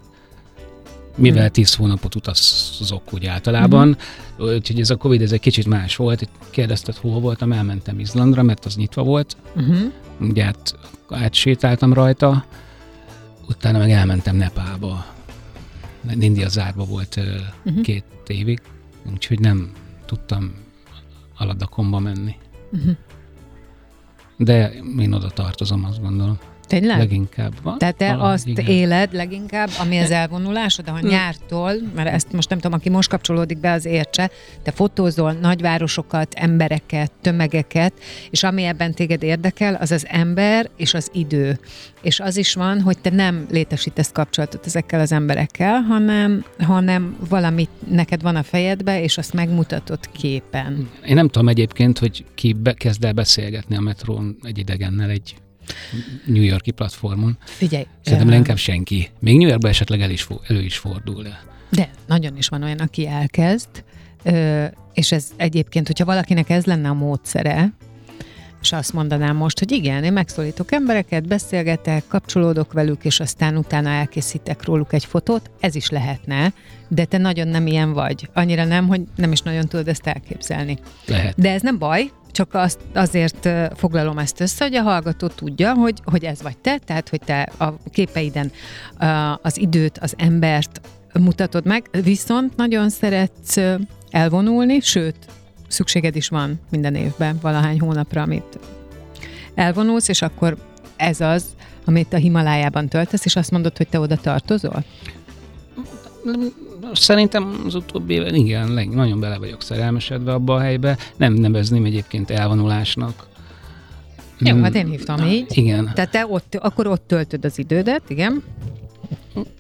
mivel 1.17 1.43
hmm. 1.43 1.53
tíz 1.53 1.75
hónapot 1.75 2.15
utazok 2.15 3.13
úgy 3.13 3.27
általában, 3.27 3.97
uh-huh. 4.39 4.55
úgyhogy 4.55 4.81
ez 4.81 4.91
a 4.91 4.97
Covid 4.97 5.23
ez 5.23 5.33
egy 5.33 5.41
kicsit 5.41 5.67
más 5.67 5.97
volt. 5.97 6.29
Kérdezted, 6.51 6.97
hol 6.97 7.21
voltam, 7.21 7.53
elmentem 7.53 7.99
Izlandra, 7.99 8.43
mert 8.43 8.65
az 8.65 8.77
nyitva 8.77 9.03
volt. 9.03 9.37
Uh-huh. 9.57 9.93
Ugye 10.21 10.45
hát 10.45 10.79
átsétáltam 11.09 11.93
rajta, 11.93 12.45
utána 13.49 13.79
meg 13.79 13.91
elmentem 13.91 14.37
Nepálba. 14.37 15.07
India 16.19 16.49
zárva 16.49 16.85
volt 16.85 17.21
uh-huh. 17.65 17.83
két 17.83 18.05
évig, 18.27 18.61
úgyhogy 19.13 19.41
nem 19.41 19.73
tudtam 20.07 20.55
Aladakomba 21.37 21.99
menni. 21.99 22.37
Uh-huh. 22.73 22.97
De 24.37 24.73
én 24.99 25.13
oda 25.13 25.31
tartozom, 25.31 25.85
azt 25.85 26.01
gondolom. 26.01 26.39
Tényleg? 26.73 26.99
Leginkább 26.99 27.53
van. 27.63 27.79
Tehát 27.79 27.97
te 27.97 28.07
valahogy, 28.07 28.33
azt 28.33 28.47
igen. 28.47 28.67
éled 28.67 29.13
leginkább, 29.13 29.69
ami 29.81 29.99
az 29.99 30.11
elvonulásod, 30.11 30.89
a 30.89 30.99
hmm. 30.99 31.09
nyártól, 31.09 31.73
mert 31.95 32.09
ezt 32.09 32.33
most 32.33 32.49
nem 32.49 32.59
tudom, 32.59 32.79
aki 32.79 32.89
most 32.89 33.09
kapcsolódik 33.09 33.59
be, 33.59 33.73
az 33.73 33.85
értse, 33.85 34.31
te 34.63 34.71
fotózol 34.71 35.33
nagyvárosokat, 35.33 36.35
embereket, 36.35 37.13
tömegeket, 37.21 37.93
és 38.31 38.43
ami 38.43 38.63
ebben 38.63 38.95
téged 38.95 39.23
érdekel, 39.23 39.75
az 39.75 39.91
az 39.91 40.07
ember 40.09 40.71
és 40.77 40.95
az 40.95 41.11
idő. 41.13 41.59
És 42.03 42.21
az 42.21 42.37
is 42.37 42.55
van, 42.55 42.81
hogy 42.81 42.99
te 42.99 43.11
nem 43.11 43.47
létesítesz 43.51 44.13
kapcsolatot 44.13 44.67
ezekkel 44.67 45.01
az 45.01 45.13
emberekkel, 45.13 45.81
hanem, 45.81 46.45
hanem 46.59 47.17
valamit 47.29 47.71
neked 47.89 48.23
van 48.23 48.37
a 48.37 48.43
fejedbe, 48.43 49.03
és 49.03 49.19
azt 49.19 49.33
megmutatod 49.33 50.11
képen. 50.13 50.91
Én 51.07 51.15
nem 51.15 51.29
tudom 51.29 51.49
egyébként, 51.49 51.99
hogy 51.99 52.25
ki 52.35 52.53
be, 52.53 52.73
kezd 52.73 53.05
el 53.05 53.13
beszélgetni 53.13 53.77
a 53.77 53.81
metrón 53.81 54.37
egy 54.43 54.59
idegennel 54.59 55.11
egy 55.11 55.35
New 56.27 56.43
Yorki 56.43 56.71
platformon. 56.71 57.39
Figyelj. 57.45 57.87
Szerintem 58.01 58.29
uh, 58.29 58.35
inkább 58.35 58.57
senki. 58.57 59.11
Még 59.19 59.37
New 59.37 59.49
Yorkban 59.49 59.71
esetleg 59.71 60.01
el 60.01 60.11
is, 60.11 60.27
elő 60.49 60.63
is 60.63 60.77
fordul. 60.77 61.23
De. 61.23 61.43
de 61.71 61.91
nagyon 62.07 62.37
is 62.37 62.49
van 62.49 62.63
olyan, 62.63 62.79
aki 62.79 63.07
elkezd, 63.07 63.69
és 64.93 65.13
ez 65.13 65.31
egyébként, 65.37 65.87
hogyha 65.87 66.05
valakinek 66.05 66.51
ez 66.51 66.65
lenne 66.65 66.89
a 66.89 66.95
módszere, 66.95 67.73
és 68.63 68.73
azt 68.73 68.93
mondanám 68.93 69.37
most, 69.37 69.59
hogy 69.59 69.73
igen, 69.73 70.05
én 70.05 70.13
megszólítok 70.13 70.73
embereket, 70.73 71.27
beszélgetek, 71.27 72.05
kapcsolódok 72.09 72.73
velük, 72.73 73.05
és 73.05 73.21
aztán 73.21 73.57
utána 73.57 73.89
elkészítek 73.89 74.65
róluk 74.65 74.93
egy 74.93 75.05
fotót, 75.05 75.51
ez 75.61 75.75
is 75.75 75.91
lehetne, 75.91 76.53
de 76.89 77.05
te 77.05 77.19
nagyon 77.19 77.49
nem 77.49 77.67
ilyen 77.67 77.93
vagy. 77.93 78.29
Annyira 78.33 78.65
nem, 78.65 78.87
hogy 78.87 79.01
nem 79.17 79.33
is 79.33 79.41
nagyon 79.41 79.69
tudod 79.69 79.89
ezt 79.89 80.07
elképzelni. 80.07 80.79
Lehet. 81.07 81.41
De 81.41 81.51
ez 81.51 81.63
nem 81.63 81.79
baj, 81.79 82.11
csak 82.33 82.55
azt, 82.55 82.79
azért 82.95 83.49
foglalom 83.75 84.19
ezt 84.19 84.41
össze, 84.41 84.65
hogy 84.65 84.75
a 84.75 84.83
hallgató 84.83 85.27
tudja, 85.27 85.75
hogy, 85.75 86.01
hogy 86.05 86.25
ez 86.25 86.43
vagy 86.43 86.59
te, 86.59 86.79
tehát 86.79 87.09
hogy 87.09 87.21
te 87.21 87.49
a 87.59 87.75
képeiden 87.91 88.51
az 89.43 89.59
időt, 89.59 89.99
az 89.99 90.15
embert 90.19 90.81
mutatod 91.21 91.67
meg, 91.67 91.89
viszont 92.03 92.57
nagyon 92.57 92.89
szeretsz 92.89 93.57
elvonulni, 94.11 94.81
sőt, 94.81 95.17
szükséged 95.69 96.17
is 96.17 96.29
van 96.29 96.61
minden 96.71 96.95
évben, 96.95 97.39
valahány 97.41 97.81
hónapra, 97.81 98.23
amit 98.23 98.59
elvonulsz, 99.55 100.09
és 100.09 100.23
akkor 100.23 100.57
ez 100.97 101.21
az, 101.21 101.45
amit 101.85 102.13
a 102.13 102.17
Himalájában 102.17 102.89
töltesz, 102.89 103.25
és 103.25 103.37
azt 103.37 103.51
mondod, 103.51 103.77
hogy 103.77 103.89
te 103.89 104.01
oda 104.01 104.17
tartozol? 104.17 104.85
Szerintem 106.93 107.63
az 107.67 107.75
utóbbi 107.75 108.15
évben 108.15 108.35
igen, 108.35 108.75
leg, 108.75 108.89
nagyon 108.89 109.21
bele 109.21 109.39
vagyok 109.39 109.63
szerelmesedve 109.63 110.33
abba 110.33 110.55
a 110.55 110.61
helybe. 110.61 110.99
Nem 111.17 111.33
nevezném 111.33 111.85
egyébként 111.85 112.31
elvonulásnak. 112.31 113.27
Jó, 114.39 114.63
hát 114.63 114.75
én 114.75 114.87
hívtam 114.87 115.17
Na, 115.17 115.27
így. 115.27 115.47
Igen. 115.49 115.91
Tehát 115.95 116.11
te 116.11 116.27
ott, 116.27 116.55
akkor 116.55 116.87
ott 116.87 117.07
töltöd 117.07 117.45
az 117.45 117.59
idődet, 117.59 118.11
igen? 118.11 118.43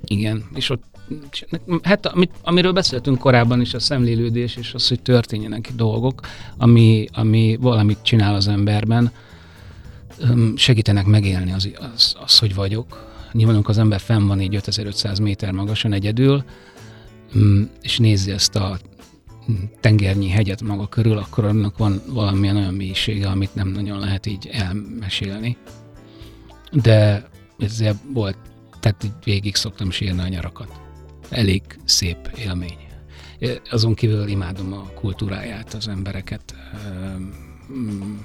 Igen, 0.04 0.44
és 0.54 0.70
ott 0.70 0.82
Hát 1.82 2.06
amit, 2.06 2.30
amiről 2.42 2.72
beszéltünk 2.72 3.18
korábban 3.18 3.60
is, 3.60 3.74
a 3.74 3.78
szemlélődés, 3.78 4.56
és 4.56 4.74
az, 4.74 4.88
hogy 4.88 5.00
történjenek 5.00 5.70
dolgok, 5.76 6.20
ami, 6.56 7.06
ami 7.12 7.56
valamit 7.60 7.98
csinál 8.02 8.34
az 8.34 8.48
emberben, 8.48 9.12
segítenek 10.54 11.06
megélni 11.06 11.52
az, 11.52 11.68
az, 11.94 12.14
az 12.24 12.38
hogy 12.38 12.54
vagyok. 12.54 13.11
Nyilván, 13.32 13.60
az 13.62 13.78
ember 13.78 14.00
fenn 14.00 14.26
van 14.26 14.40
így 14.40 14.54
5500 14.54 15.18
méter 15.18 15.52
magasan 15.52 15.92
egyedül, 15.92 16.44
Mm, 17.36 17.62
és 17.82 17.98
nézi 17.98 18.30
ezt 18.30 18.56
a 18.56 18.78
tengernyi 19.80 20.28
hegyet 20.28 20.62
maga 20.62 20.86
körül, 20.86 21.18
akkor 21.18 21.44
annak 21.44 21.78
van 21.78 22.02
valamilyen 22.06 22.56
olyan 22.56 22.74
mélysége, 22.74 23.28
amit 23.28 23.54
nem 23.54 23.68
nagyon 23.68 23.98
lehet 23.98 24.26
így 24.26 24.48
elmesélni. 24.52 25.56
De 26.72 27.28
ezért 27.58 27.96
volt, 28.12 28.36
tehát 28.80 29.04
így 29.04 29.12
végig 29.24 29.54
szoktam 29.54 29.90
sírni 29.90 30.20
a 30.20 30.28
nyarakat. 30.28 30.80
Elég 31.28 31.62
szép 31.84 32.30
élmény. 32.38 32.76
Azon 33.70 33.94
kívül 33.94 34.28
imádom 34.28 34.72
a 34.72 34.90
kultúráját, 34.94 35.74
az 35.74 35.88
embereket. 35.88 36.54
Mm, 37.72 38.16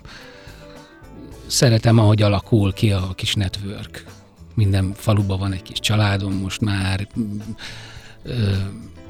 szeretem, 1.46 2.00
ahogy 2.00 2.22
alakul 2.22 2.74
ki 2.74 2.92
a 2.92 3.14
kis 3.16 3.36
network. 3.36 4.06
Minden 4.58 4.94
faluban 4.96 5.40
van 5.40 5.52
egy 5.52 5.62
kis 5.62 5.80
családom 5.80 6.34
most 6.34 6.62
már 6.62 7.08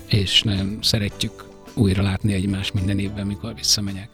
és 0.07 0.41
nagyon 0.41 0.77
szeretjük 0.81 1.45
újra 1.73 2.03
látni 2.03 2.33
egymást 2.33 2.73
minden 2.73 2.99
évben, 2.99 3.27
mikor 3.27 3.55
visszamegyek. 3.55 4.09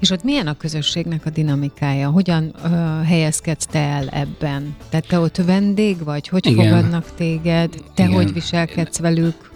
És 0.00 0.10
ott 0.10 0.22
milyen 0.22 0.46
a 0.46 0.56
közösségnek 0.56 1.26
a 1.26 1.30
dinamikája? 1.30 2.10
Hogyan 2.10 2.54
ö, 2.64 2.68
helyezkedsz 3.04 3.66
te 3.66 3.78
el 3.78 4.08
ebben? 4.08 4.76
Tehát 4.88 5.06
te 5.06 5.18
ott 5.18 5.36
vendég 5.36 6.04
vagy? 6.04 6.28
Hogy 6.28 6.46
Igen. 6.46 6.64
fogadnak 6.64 7.14
téged? 7.14 7.70
Te 7.94 8.02
Igen. 8.02 8.14
hogy 8.14 8.32
viselkedsz 8.32 8.98
velük? 8.98 9.50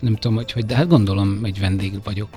Nem 0.00 0.14
tudom, 0.14 0.36
hogy, 0.36 0.52
hogy 0.52 0.66
de 0.66 0.74
hát 0.74 0.88
gondolom, 0.88 1.40
egy 1.42 1.60
vendég 1.60 1.92
vagyok. 2.04 2.28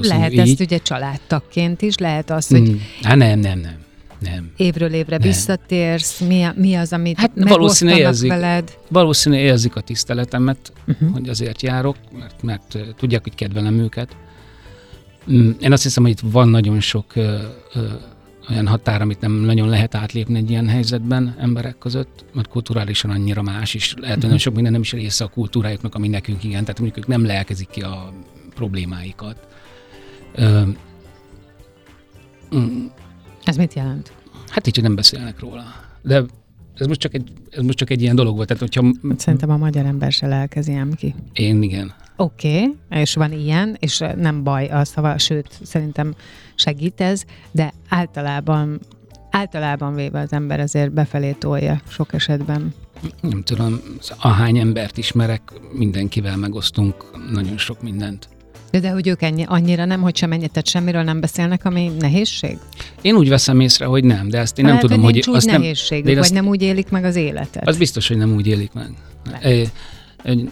Lehet 0.00 0.32
így. 0.32 0.38
ezt 0.38 0.60
ugye 0.60 0.78
családtagként 0.78 1.82
is, 1.82 1.96
lehet 1.96 2.30
az, 2.30 2.46
hogy... 2.46 2.70
Mm. 2.70 2.76
Hát 3.02 3.16
nem, 3.16 3.38
nem, 3.38 3.58
nem. 3.58 3.88
Nem. 4.20 4.50
Évről 4.56 4.92
évre 4.92 5.16
nem. 5.16 5.28
visszatérsz? 5.28 6.20
Mi, 6.20 6.46
mi 6.54 6.74
az, 6.74 6.92
amit 6.92 7.18
hát 7.18 7.30
valószínű 7.34 7.94
érzik, 7.94 8.28
veled? 8.28 8.78
Valószínű 8.88 9.36
érzik 9.36 9.76
a 9.76 9.80
tiszteletemet, 9.80 10.72
uh-huh. 10.86 11.12
hogy 11.12 11.28
azért 11.28 11.62
járok, 11.62 11.96
mert, 12.18 12.42
mert 12.42 12.78
tudják, 12.96 13.22
hogy 13.22 13.34
kedvelem 13.34 13.78
őket. 13.78 14.16
Mm, 15.32 15.50
én 15.60 15.72
azt 15.72 15.82
hiszem, 15.82 16.02
hogy 16.02 16.12
itt 16.12 16.30
van 16.32 16.48
nagyon 16.48 16.80
sok 16.80 17.16
ö, 17.16 17.38
ö, 17.74 17.86
olyan 18.50 18.66
határ, 18.66 19.02
amit 19.02 19.20
nem 19.20 19.32
nagyon 19.32 19.68
lehet 19.68 19.94
átlépni 19.94 20.38
egy 20.38 20.50
ilyen 20.50 20.68
helyzetben 20.68 21.36
emberek 21.38 21.78
között, 21.78 22.24
mert 22.32 22.48
kulturálisan 22.48 23.10
annyira 23.10 23.42
más 23.42 23.74
is. 23.74 23.94
Lehet, 23.98 24.16
hogy 24.16 24.24
uh-huh. 24.24 24.40
sok 24.40 24.54
minden 24.54 24.72
nem 24.72 24.80
is 24.80 24.92
része 24.92 25.24
a 25.24 25.28
kultúrájuknak, 25.28 25.94
ami 25.94 26.08
nekünk 26.08 26.44
igen. 26.44 26.60
Tehát 26.60 26.80
mondjuk 26.80 27.04
ők 27.04 27.10
nem 27.10 27.26
lelkezik 27.26 27.68
ki 27.68 27.80
a 27.80 28.12
problémáikat 28.54 29.48
Ö, 30.34 30.62
mm, 32.56 32.86
ez 33.44 33.56
mit 33.56 33.74
jelent? 33.74 34.12
Hát 34.48 34.66
így, 34.66 34.74
hogy 34.74 34.84
nem 34.84 34.94
beszélnek 34.94 35.40
róla. 35.40 35.62
De 36.02 36.24
ez 36.74 36.86
most 36.86 37.00
csak 37.00 37.14
egy, 37.14 37.32
ez 37.50 37.62
most 37.62 37.78
csak 37.78 37.90
egy 37.90 38.02
ilyen 38.02 38.16
dolog 38.16 38.34
volt. 38.36 38.48
Tehát, 38.48 38.62
hogyha... 38.62 39.14
Szerintem 39.16 39.50
a 39.50 39.56
magyar 39.56 39.84
ember 39.84 40.12
se 40.12 40.26
lelkezi 40.26 40.72
ám 40.72 40.92
ki. 40.92 41.14
Én 41.32 41.62
igen. 41.62 41.94
Oké, 42.16 42.62
okay, 42.62 42.76
és 43.02 43.14
van 43.14 43.32
ilyen, 43.32 43.76
és 43.78 43.98
nem 44.16 44.42
baj 44.42 44.66
a 44.66 44.84
szava, 44.84 45.18
sőt, 45.18 45.48
szerintem 45.62 46.14
segít 46.54 47.00
ez, 47.00 47.22
de 47.50 47.72
általában, 47.88 48.80
általában 49.30 49.94
véve 49.94 50.20
az 50.20 50.32
ember 50.32 50.60
azért 50.60 50.92
befelé 50.92 51.32
tolja 51.32 51.80
sok 51.88 52.12
esetben. 52.12 52.74
Nem 53.20 53.42
tudom, 53.42 53.80
ahány 54.18 54.58
embert 54.58 54.98
ismerek, 54.98 55.42
mindenkivel 55.72 56.36
megosztunk 56.36 57.04
nagyon 57.32 57.58
sok 57.58 57.82
mindent. 57.82 58.28
De, 58.70 58.80
de 58.80 58.90
hogy 58.90 59.08
ők 59.08 59.22
ennyi, 59.22 59.44
annyira 59.46 59.84
nem, 59.84 60.00
hogy 60.00 60.16
sem 60.16 60.32
ennyit, 60.32 60.50
tehát 60.50 60.66
semmiről 60.66 61.02
nem 61.02 61.20
beszélnek, 61.20 61.64
ami 61.64 61.92
nehézség? 61.98 62.58
Én 63.02 63.14
úgy 63.14 63.28
veszem 63.28 63.60
észre, 63.60 63.84
hogy 63.84 64.04
nem, 64.04 64.28
de 64.28 64.38
ezt 64.38 64.58
én 64.58 64.64
nem 64.64 64.78
tudom, 64.78 65.02
hogy... 65.02 65.24
hogy 65.24 65.34
azt 65.34 65.46
nehézség, 65.46 66.04
nem, 66.04 66.12
vagy 66.12 66.22
azt, 66.22 66.32
nem 66.32 66.46
úgy 66.46 66.62
élik 66.62 66.88
meg 66.88 67.04
az 67.04 67.16
életet. 67.16 67.68
Az 67.68 67.76
biztos, 67.76 68.08
hogy 68.08 68.16
nem 68.16 68.34
úgy 68.34 68.46
élik 68.46 68.72
meg. 68.72 68.90
Egy, 69.40 69.70
egy, 70.22 70.50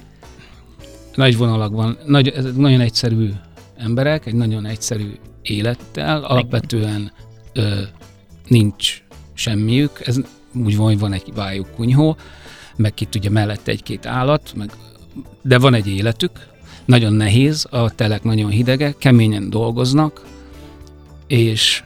nagy 1.14 1.37
vonalakban, 1.37 1.98
nagy, 2.06 2.34
nagyon 2.56 2.80
egyszerű 2.80 3.30
emberek, 3.76 4.26
egy 4.26 4.34
nagyon 4.34 4.66
egyszerű 4.66 5.11
élettel, 5.42 6.24
alapvetően 6.24 7.12
ö, 7.52 7.80
nincs 8.48 9.02
semmiük, 9.34 10.00
ez 10.06 10.16
úgy 10.64 10.76
van, 10.76 10.87
hogy 10.87 10.98
van 10.98 11.12
egy 11.12 11.32
vájuk 11.34 11.74
kunyhó, 11.74 12.16
meg 12.76 12.92
itt 12.98 13.14
ugye 13.14 13.30
mellette 13.30 13.70
egy-két 13.70 14.06
állat, 14.06 14.52
meg, 14.56 14.70
de 15.42 15.58
van 15.58 15.74
egy 15.74 15.88
életük, 15.88 16.30
nagyon 16.84 17.12
nehéz, 17.12 17.66
a 17.70 17.94
telek 17.94 18.22
nagyon 18.22 18.50
hidegek, 18.50 18.96
keményen 18.98 19.50
dolgoznak, 19.50 20.26
és... 21.26 21.82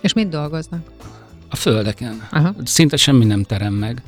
És 0.00 0.12
mit 0.12 0.28
dolgoznak? 0.28 0.90
A 1.48 1.56
földeken. 1.56 2.28
Aha. 2.30 2.54
Szinte 2.64 2.96
semmi 2.96 3.24
nem 3.24 3.42
terem 3.42 3.74
meg, 3.74 4.02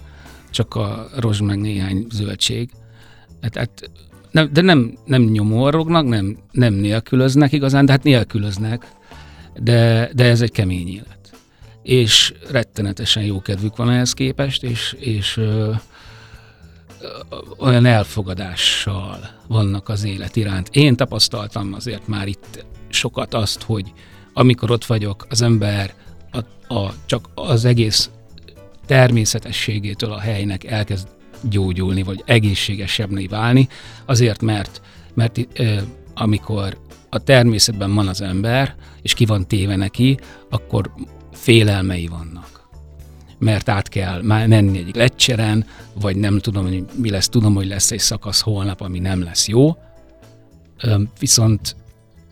csak 0.50 0.74
a 0.74 1.08
rozs 1.16 1.40
meg 1.40 1.60
néhány 1.60 2.06
zöldség. 2.10 2.70
Hát, 3.42 3.56
hát, 3.56 3.90
nem, 4.30 4.52
de 4.52 4.60
nem, 4.60 4.98
nem 5.04 5.22
nyomorognak, 5.22 6.08
nem, 6.08 6.38
nem 6.50 6.74
nélkülöznek 6.74 7.52
igazán, 7.52 7.86
de 7.86 7.92
hát 7.92 8.02
nélkülöznek, 8.02 8.86
de, 9.60 10.10
de 10.14 10.24
ez 10.24 10.40
egy 10.40 10.50
kemény 10.50 10.88
élet. 10.88 11.32
És 11.82 12.34
rettenetesen 12.50 13.22
jó 13.22 13.40
kedvük 13.40 13.76
van 13.76 13.90
ehhez 13.90 14.12
képest, 14.12 14.62
és, 14.62 14.96
és 14.98 15.36
ö, 15.36 15.72
olyan 17.58 17.86
elfogadással 17.86 19.18
vannak 19.48 19.88
az 19.88 20.04
élet 20.04 20.36
iránt. 20.36 20.68
Én 20.72 20.96
tapasztaltam 20.96 21.72
azért 21.72 22.08
már 22.08 22.28
itt 22.28 22.64
sokat 22.88 23.34
azt, 23.34 23.62
hogy 23.62 23.92
amikor 24.32 24.70
ott 24.70 24.84
vagyok, 24.84 25.26
az 25.28 25.42
ember 25.42 25.94
a, 26.30 26.74
a, 26.74 26.94
csak 27.06 27.28
az 27.34 27.64
egész 27.64 28.10
természetességétől 28.86 30.12
a 30.12 30.18
helynek 30.18 30.64
elkezd 30.64 31.08
gyógyulni, 31.40 32.02
vagy 32.02 32.22
egészségesebbné 32.26 33.26
válni, 33.26 33.68
azért 34.06 34.42
mert, 34.42 34.80
mert 35.14 35.48
ö, 35.54 35.76
amikor 36.14 36.78
a 37.08 37.18
természetben 37.18 37.94
van 37.94 38.08
az 38.08 38.20
ember, 38.20 38.74
és 39.02 39.14
ki 39.14 39.24
van 39.24 39.46
téve 39.46 39.76
neki, 39.76 40.18
akkor 40.50 40.92
félelmei 41.32 42.06
vannak. 42.06 42.68
Mert 43.38 43.68
át 43.68 43.88
kell 43.88 44.22
menni 44.22 44.78
egy 44.78 44.96
leccseren, 44.96 45.66
vagy 46.00 46.16
nem 46.16 46.38
tudom, 46.38 46.64
hogy 46.64 46.84
mi 46.94 47.10
lesz, 47.10 47.28
tudom, 47.28 47.54
hogy 47.54 47.66
lesz 47.66 47.90
egy 47.90 47.98
szakasz 47.98 48.40
holnap, 48.40 48.80
ami 48.80 48.98
nem 48.98 49.22
lesz 49.22 49.48
jó, 49.48 49.76
viszont 51.18 51.76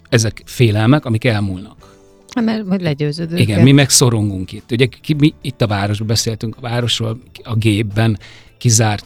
ezek 0.08 0.42
félelmek, 0.44 1.04
amik 1.04 1.24
elmúlnak. 1.24 1.89
Hát, 2.34 2.44
mert 2.44 2.68
hogy 2.68 2.80
legyőződünk. 2.80 3.40
Igen, 3.40 3.62
mi 3.62 3.72
meg 3.72 3.90
szorongunk 3.90 4.52
itt. 4.52 4.70
Ugye 4.70 4.86
ki, 4.86 5.14
mi 5.14 5.34
itt 5.40 5.62
a 5.62 5.66
városban 5.66 6.06
beszéltünk 6.06 6.56
a 6.56 6.60
városról, 6.60 7.20
a 7.42 7.54
gépben 7.54 8.18
kizárt 8.58 9.04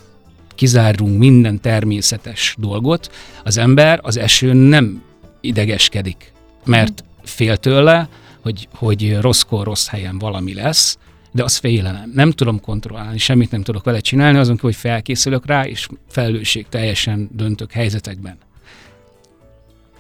kizárunk 0.55 1.19
minden 1.19 1.61
természetes 1.61 2.55
dolgot, 2.59 3.11
az 3.45 3.57
ember 3.57 4.01
az 4.03 4.17
esőn 4.17 4.57
nem 4.57 5.03
idegeskedik, 5.41 6.33
mert 6.65 7.05
fél 7.23 7.57
tőle, 7.57 8.09
hogy, 8.43 8.69
hogy 8.75 9.17
rosszkor, 9.21 9.65
rossz 9.65 9.87
helyen 9.87 10.19
valami 10.19 10.55
lesz, 10.55 10.99
de 11.33 11.43
az 11.43 11.57
félelem. 11.57 12.11
Nem 12.15 12.31
tudom 12.31 12.61
kontrollálni, 12.61 13.19
semmit 13.19 13.51
nem 13.51 13.63
tudok 13.63 13.85
vele 13.85 14.01
csinálni, 14.01 14.39
azon 14.39 14.59
hogy 14.61 14.75
felkészülök 14.75 15.47
rá, 15.47 15.67
és 15.67 15.89
felelősség 16.09 16.67
teljesen 16.69 17.31
döntök 17.33 17.73
helyzetekben. 17.73 18.37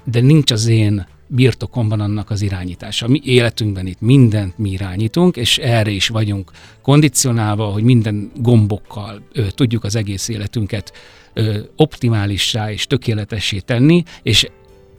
De 0.04 0.20
nincs 0.20 0.50
az 0.50 0.66
én 0.66 1.06
birtokomban 1.26 2.00
annak 2.00 2.30
az 2.30 2.42
irányítása. 2.42 3.08
Mi 3.08 3.20
életünkben 3.24 3.86
itt 3.86 4.00
mindent 4.00 4.58
mi 4.58 4.70
irányítunk, 4.70 5.36
és 5.36 5.58
erre 5.58 5.90
is 5.90 6.08
vagyunk 6.08 6.50
kondicionálva, 6.82 7.64
hogy 7.64 7.82
minden 7.82 8.30
gombokkal 8.36 9.22
ö, 9.32 9.46
tudjuk 9.50 9.84
az 9.84 9.96
egész 9.96 10.28
életünket 10.28 10.92
ö, 11.32 11.58
optimálissá 11.76 12.72
és 12.72 12.86
tökéletessé 12.86 13.58
tenni, 13.58 14.02
és 14.22 14.48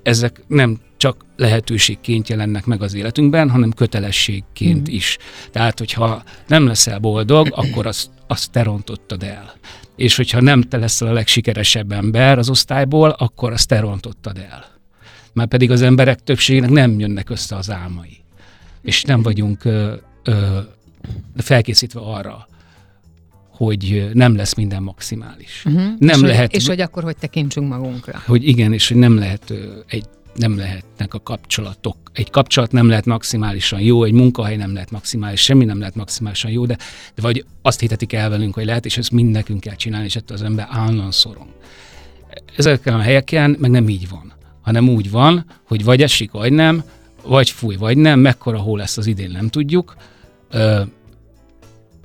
ezek 0.03 0.43
nem 0.47 0.79
csak 0.97 1.25
lehetőségként 1.35 2.29
jelennek 2.29 2.65
meg 2.65 2.81
az 2.81 2.93
életünkben, 2.93 3.49
hanem 3.49 3.71
kötelességként 3.71 4.89
mm. 4.89 4.93
is. 4.93 5.17
Tehát, 5.51 5.79
hogyha 5.79 6.23
nem 6.47 6.67
leszel 6.67 6.99
boldog, 6.99 7.47
akkor 7.51 7.85
azt, 7.85 8.09
azt 8.27 8.51
te 8.51 8.63
rontottad 8.63 9.23
el. 9.23 9.53
És 9.95 10.15
hogyha 10.15 10.41
nem 10.41 10.61
te 10.61 10.77
leszel 10.77 11.07
a 11.07 11.13
legsikeresebb 11.13 11.91
ember 11.91 12.37
az 12.37 12.49
osztályból, 12.49 13.09
akkor 13.09 13.51
azt 13.51 13.67
te 13.67 13.79
rontottad 13.79 14.37
el. 14.37 14.74
Már 15.35 15.47
pedig 15.47 15.71
az 15.71 15.81
emberek 15.81 16.23
többségének 16.23 16.69
nem 16.69 16.99
jönnek 16.99 17.29
össze 17.29 17.55
az 17.55 17.71
álmai. 17.71 18.17
És 18.81 19.03
nem 19.03 19.21
vagyunk 19.21 19.65
ö, 19.65 19.93
ö, 20.23 20.59
felkészítve 21.37 21.99
arra, 21.99 22.47
hogy 23.49 24.09
nem 24.13 24.35
lesz 24.35 24.53
minden 24.53 24.83
maximális. 24.83 25.63
Uh-huh. 25.65 25.83
Nem 25.99 26.23
és 26.23 26.27
lehet, 26.29 26.51
hogy, 26.51 26.59
és 26.59 26.67
hogy 26.67 26.81
akkor 26.81 27.03
hogy 27.03 27.17
tekintsünk 27.17 27.69
magunkra. 27.69 28.21
Hogy 28.25 28.47
igen, 28.47 28.73
és 28.73 28.87
hogy 28.87 28.97
nem 28.97 29.17
lehet 29.17 29.53
egy 29.87 30.05
nem 30.35 30.57
lehetnek 30.57 31.13
a 31.13 31.19
kapcsolatok. 31.19 31.97
Egy 32.13 32.29
kapcsolat 32.29 32.71
nem 32.71 32.87
lehet 32.89 33.05
maximálisan 33.05 33.79
jó, 33.79 34.03
egy 34.03 34.11
munkahely 34.11 34.55
nem 34.55 34.73
lehet 34.73 34.91
maximális, 34.91 35.41
semmi 35.41 35.65
nem 35.65 35.79
lehet 35.79 35.95
maximálisan 35.95 36.51
jó, 36.51 36.65
de, 36.65 36.77
de 37.15 37.21
vagy 37.21 37.45
azt 37.61 37.79
hitetik 37.79 38.13
el 38.13 38.29
velünk, 38.29 38.53
hogy 38.53 38.65
lehet, 38.65 38.85
és 38.85 38.97
ezt 38.97 39.11
mind 39.11 39.31
nekünk 39.31 39.59
kell 39.59 39.75
csinálni, 39.75 40.05
és 40.05 40.15
ettől 40.15 40.37
az 40.37 40.43
ember 40.43 40.67
állandóan 40.69 41.11
szorong. 41.11 41.47
Ezeken 42.57 42.93
a 42.93 42.99
helyeken 42.99 43.55
meg 43.59 43.71
nem 43.71 43.89
így 43.89 44.09
van, 44.09 44.33
hanem 44.65 44.89
úgy 44.89 45.11
van, 45.11 45.45
hogy 45.67 45.83
vagy 45.83 46.01
esik, 46.01 46.31
vagy 46.31 46.51
nem, 46.53 46.83
vagy 47.23 47.49
fúj, 47.49 47.75
vagy 47.75 47.97
nem, 47.97 48.19
mekkora 48.19 48.59
hó 48.59 48.75
lesz 48.75 48.97
az 48.97 49.05
idén, 49.05 49.29
nem 49.29 49.49
tudjuk. 49.49 49.95
Ö, 50.51 50.81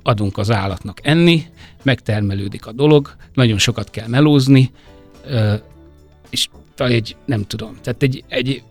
adunk 0.03 0.37
az 0.37 0.51
állatnak 0.51 0.99
enni, 1.03 1.45
megtermelődik 1.83 2.65
a 2.65 2.71
dolog, 2.71 3.15
nagyon 3.33 3.57
sokat 3.57 3.89
kell 3.89 4.07
melózni, 4.07 4.71
ö, 5.25 5.53
és 6.29 6.49
egy, 6.77 7.15
nem 7.25 7.43
tudom, 7.47 7.77
tehát 7.81 8.03
egy, 8.03 8.23
egy 8.27 8.63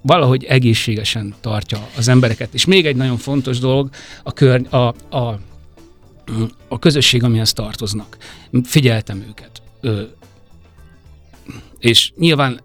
valahogy 0.00 0.44
egészségesen 0.44 1.34
tartja 1.40 1.88
az 1.96 2.08
embereket. 2.08 2.54
És 2.54 2.64
még 2.64 2.86
egy 2.86 2.96
nagyon 2.96 3.16
fontos 3.16 3.58
dolog, 3.58 3.90
a, 4.22 4.32
kör, 4.32 4.66
a, 4.70 4.76
a, 5.16 5.38
a 6.68 6.78
közösség, 6.78 7.22
amihez 7.22 7.52
tartoznak. 7.52 8.16
Figyeltem 8.64 9.24
őket. 9.28 9.62
Ö, 9.80 10.02
és 11.78 12.12
nyilván 12.16 12.60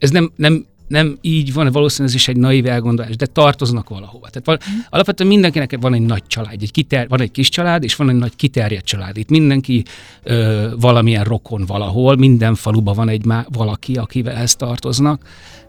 ez 0.00 0.10
nem, 0.10 0.32
nem 0.36 0.66
nem 0.90 1.18
így 1.20 1.52
van, 1.52 1.72
valószínűleg 1.72 2.14
ez 2.14 2.20
is 2.20 2.28
egy 2.28 2.36
naív 2.36 2.66
elgondolás, 2.66 3.16
de 3.16 3.26
tartoznak 3.26 3.88
valahova. 3.88 4.28
Tehát 4.28 4.46
val- 4.46 4.64
mm. 4.70 4.78
alapvetően 4.90 5.28
mindenkinek 5.30 5.76
van 5.80 5.94
egy 5.94 6.00
nagy 6.00 6.26
család, 6.26 6.62
egy 6.62 6.70
kiter- 6.70 7.08
van 7.08 7.20
egy 7.20 7.30
kis 7.30 7.48
család, 7.48 7.84
és 7.84 7.96
van 7.96 8.08
egy 8.08 8.16
nagy 8.16 8.36
kiterjedt 8.36 8.84
család. 8.84 9.16
Itt 9.16 9.28
mindenki 9.28 9.84
ö, 10.22 10.68
valamilyen 10.80 11.24
rokon 11.24 11.64
valahol, 11.66 12.16
minden 12.16 12.54
faluban 12.54 12.94
van 12.94 13.08
egy 13.08 13.24
má- 13.24 13.46
valaki, 13.52 13.96
akivel 13.96 14.36
ezt 14.36 14.58
tartoznak, 14.58 15.22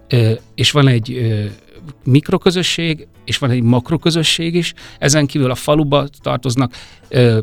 ö, 0.10 0.32
és 0.56 0.72
van 0.72 0.88
egy 0.88 1.12
ö, 1.12 1.46
mikroközösség, 2.04 3.08
és 3.26 3.38
van 3.38 3.50
egy 3.50 3.64
makroközösség 3.64 4.56
is. 4.56 4.74
Ezen 5.00 5.26
kívül 5.26 5.52
a 5.52 5.56
faluba 5.56 6.08
tartoznak, 6.22 6.74
ö, 7.10 7.40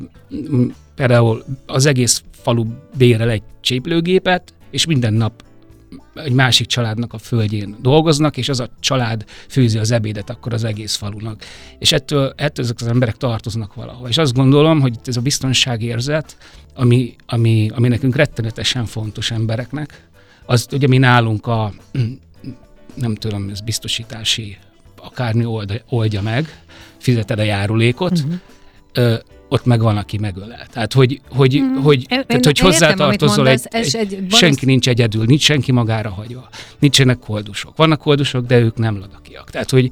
például 0.94 1.44
az 1.66 1.86
egész 1.86 2.22
falu 2.30 2.64
bérel 2.96 3.30
egy 3.30 3.42
cséplőgépet, 3.60 4.54
és 4.70 4.86
minden 4.86 5.14
nap 5.14 5.42
egy 6.14 6.32
másik 6.32 6.66
családnak 6.66 7.12
a 7.12 7.18
földjén 7.18 7.76
dolgoznak, 7.80 8.36
és 8.36 8.48
az 8.48 8.60
a 8.60 8.68
család 8.80 9.24
főzi 9.48 9.78
az 9.78 9.90
ebédet 9.90 10.30
akkor 10.30 10.52
az 10.52 10.64
egész 10.64 10.94
falunak. 10.94 11.44
És 11.78 11.92
ettől, 11.92 12.32
ettől 12.36 12.64
ezek 12.64 12.76
az 12.80 12.86
emberek 12.86 13.16
tartoznak 13.16 13.74
valahol. 13.74 14.08
És 14.08 14.18
azt 14.18 14.34
gondolom, 14.34 14.80
hogy 14.80 14.96
ez 15.04 15.16
a 15.16 15.20
biztonságérzet, 15.20 16.36
ami, 16.74 17.16
ami, 17.26 17.70
ami 17.74 17.88
nekünk 17.88 18.16
rettenetesen 18.16 18.84
fontos 18.84 19.30
embereknek, 19.30 20.06
az 20.46 20.66
ugye 20.72 20.86
mi 20.86 20.98
nálunk 20.98 21.46
a, 21.46 21.72
nem 22.94 23.14
tudom, 23.14 23.48
ez 23.48 23.60
biztosítási 23.60 24.56
akármi 24.96 25.44
oldja, 25.44 25.80
oldja 25.88 26.22
meg, 26.22 26.62
fizeted 26.98 27.38
a 27.38 27.42
járulékot, 27.42 28.18
uh-huh. 28.18 28.34
Ö, 28.98 29.14
ott 29.48 29.64
meg 29.64 29.80
van, 29.80 29.96
aki 29.96 30.18
megölel. 30.18 30.66
Tehát, 30.72 30.92
hogy, 30.92 31.20
hogy, 31.28 31.60
mm. 31.60 31.74
hogy, 31.74 32.06
én, 32.08 32.26
tehát, 32.26 32.44
hogy 32.44 32.58
hozzátartozol, 32.58 33.48
egy, 33.48 33.60
egy, 33.64 33.94
egy, 33.94 34.26
senki 34.30 34.64
nincs 34.64 34.88
egyedül, 34.88 35.24
nincs 35.24 35.42
senki 35.42 35.72
magára 35.72 36.10
hagyva. 36.10 36.48
Nincsenek 36.78 37.18
koldusok. 37.18 37.76
Vannak 37.76 38.00
koldusok, 38.00 38.46
de 38.46 38.58
ők 38.58 38.76
nem 38.76 38.98
ladakiak. 38.98 39.50
Tehát, 39.50 39.70
hogy, 39.70 39.90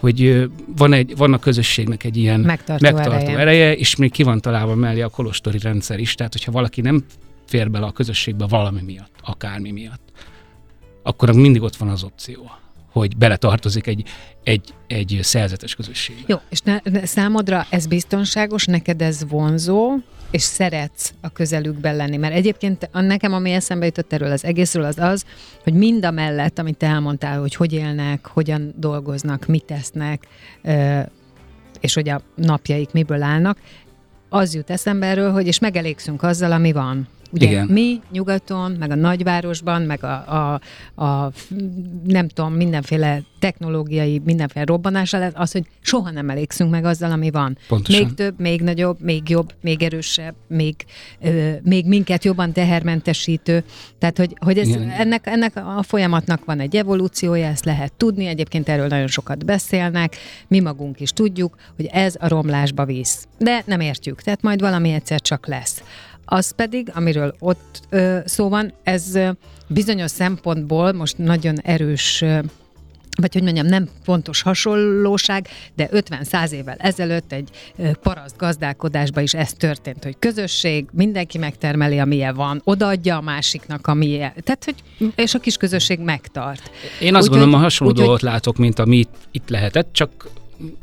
hogy 0.00 0.48
van, 0.76 0.92
egy, 0.92 1.16
van 1.16 1.32
a 1.32 1.38
közösségnek 1.38 2.04
egy 2.04 2.16
ilyen 2.16 2.40
megtartó, 2.40 2.84
megtartó 2.84 3.12
ereje. 3.12 3.38
ereje, 3.38 3.76
és 3.76 3.96
még 3.96 4.10
ki 4.10 4.22
van 4.22 4.40
találva 4.40 4.74
mellé 4.74 5.00
a 5.00 5.08
kolostori 5.08 5.58
rendszer 5.58 5.98
is. 5.98 6.14
Tehát, 6.14 6.32
hogyha 6.32 6.52
valaki 6.52 6.80
nem 6.80 7.04
fér 7.46 7.70
bele 7.70 7.86
a 7.86 7.92
közösségbe 7.92 8.46
valami 8.46 8.80
miatt, 8.82 9.12
akármi 9.22 9.70
miatt, 9.70 10.12
akkor 11.02 11.32
mindig 11.32 11.62
ott 11.62 11.76
van 11.76 11.88
az 11.88 12.02
opció 12.02 12.50
hogy 12.94 13.16
beletartozik 13.16 13.86
egy, 13.86 14.04
egy, 14.44 14.74
egy 14.86 15.18
szerzetes 15.22 15.74
közösségbe. 15.74 16.22
Jó, 16.26 16.36
és 16.48 16.60
ne, 16.60 16.78
számodra 17.04 17.66
ez 17.70 17.86
biztonságos, 17.86 18.64
neked 18.64 19.02
ez 19.02 19.28
vonzó, 19.28 19.92
és 20.30 20.42
szeretsz 20.42 21.14
a 21.20 21.28
közelükben 21.28 21.96
lenni. 21.96 22.16
Mert 22.16 22.34
egyébként 22.34 22.90
nekem, 22.92 23.32
ami 23.32 23.50
eszembe 23.50 23.84
jutott 23.84 24.12
erről 24.12 24.32
az 24.32 24.44
egészről, 24.44 24.84
az 24.84 24.98
az, 24.98 25.24
hogy 25.62 25.72
mind 25.72 26.04
a 26.04 26.10
mellett, 26.10 26.58
amit 26.58 26.76
te 26.76 26.86
elmondtál, 26.86 27.40
hogy 27.40 27.54
hogy 27.54 27.72
élnek, 27.72 28.26
hogyan 28.26 28.74
dolgoznak, 28.76 29.46
mit 29.46 29.64
tesznek, 29.64 30.26
és 31.80 31.94
hogy 31.94 32.08
a 32.08 32.20
napjaik 32.34 32.92
miből 32.92 33.22
állnak, 33.22 33.58
az 34.28 34.54
jut 34.54 34.70
eszembe 34.70 35.06
erről, 35.06 35.32
hogy 35.32 35.46
és 35.46 35.58
megelégszünk 35.58 36.22
azzal, 36.22 36.52
ami 36.52 36.72
van. 36.72 37.08
Ugye 37.34 37.48
Igen. 37.48 37.66
mi 37.66 38.00
nyugaton, 38.10 38.72
meg 38.78 38.90
a 38.90 38.94
nagyvárosban, 38.94 39.82
meg 39.82 40.04
a, 40.04 40.34
a, 40.34 40.60
a 41.04 41.32
nem 42.04 42.28
tudom, 42.28 42.52
mindenféle 42.52 43.22
technológiai, 43.38 44.20
mindenféle 44.24 44.64
robbanással, 44.64 45.30
az, 45.34 45.52
hogy 45.52 45.64
soha 45.80 46.10
nem 46.10 46.30
elégszünk 46.30 46.70
meg 46.70 46.84
azzal, 46.84 47.10
ami 47.10 47.30
van. 47.30 47.58
Pontosan. 47.68 48.04
Még 48.04 48.14
több, 48.14 48.40
még 48.40 48.60
nagyobb, 48.60 49.00
még 49.00 49.28
jobb, 49.28 49.52
még 49.60 49.82
erősebb, 49.82 50.34
még, 50.46 50.74
ö, 51.20 51.52
még 51.62 51.86
minket 51.86 52.24
jobban 52.24 52.52
tehermentesítő. 52.52 53.64
Tehát, 53.98 54.18
hogy, 54.18 54.36
hogy 54.38 54.58
ez, 54.58 54.68
ennek, 54.98 55.26
ennek 55.26 55.56
a 55.56 55.82
folyamatnak 55.82 56.44
van 56.44 56.60
egy 56.60 56.76
evolúciója, 56.76 57.46
ezt 57.46 57.64
lehet 57.64 57.92
tudni, 57.92 58.26
egyébként 58.26 58.68
erről 58.68 58.86
nagyon 58.86 59.06
sokat 59.06 59.44
beszélnek, 59.44 60.16
mi 60.48 60.60
magunk 60.60 61.00
is 61.00 61.10
tudjuk, 61.10 61.56
hogy 61.76 61.86
ez 61.92 62.14
a 62.18 62.28
romlásba 62.28 62.84
visz. 62.84 63.26
De 63.38 63.62
nem 63.66 63.80
értjük, 63.80 64.22
tehát 64.22 64.42
majd 64.42 64.60
valami 64.60 64.92
egyszer 64.92 65.20
csak 65.20 65.46
lesz. 65.46 65.82
Az 66.24 66.50
pedig, 66.50 66.90
amiről 66.94 67.34
ott 67.38 67.80
ö, 67.90 68.18
szó 68.24 68.48
van, 68.48 68.72
ez 68.82 69.14
ö, 69.14 69.30
bizonyos 69.66 70.10
szempontból 70.10 70.92
most 70.92 71.18
nagyon 71.18 71.60
erős 71.62 72.22
ö, 72.22 72.38
vagy 73.20 73.32
hogy 73.32 73.42
mondjam, 73.42 73.66
nem 73.66 73.88
pontos 74.04 74.42
hasonlóság, 74.42 75.48
de 75.74 75.88
50-100 75.92 76.50
évvel 76.50 76.76
ezelőtt 76.78 77.32
egy 77.32 77.50
paraszt 78.02 78.36
gazdálkodásban 78.36 79.22
is 79.22 79.34
ez 79.34 79.52
történt, 79.52 80.04
hogy 80.04 80.16
közösség, 80.18 80.86
mindenki 80.92 81.38
megtermeli, 81.38 81.98
amilyen 81.98 82.34
van, 82.34 82.60
odaadja 82.64 83.16
a 83.16 83.20
másiknak, 83.20 83.86
amilyen. 83.86 84.32
Tehát, 84.42 84.64
hogy, 84.64 85.10
és 85.16 85.34
a 85.34 85.38
kis 85.38 85.56
közösség 85.56 85.98
megtart. 85.98 86.70
Én 87.00 87.14
azt 87.14 87.24
úgy, 87.24 87.30
gondolom, 87.30 87.52
hogy, 87.52 87.60
a 87.60 87.64
hasonló 87.64 87.92
úgy, 87.92 87.98
dolgot 87.98 88.22
látok, 88.22 88.56
mint 88.56 88.78
ami 88.78 89.04
itt 89.30 89.48
lehetett, 89.48 89.92
csak 89.92 90.28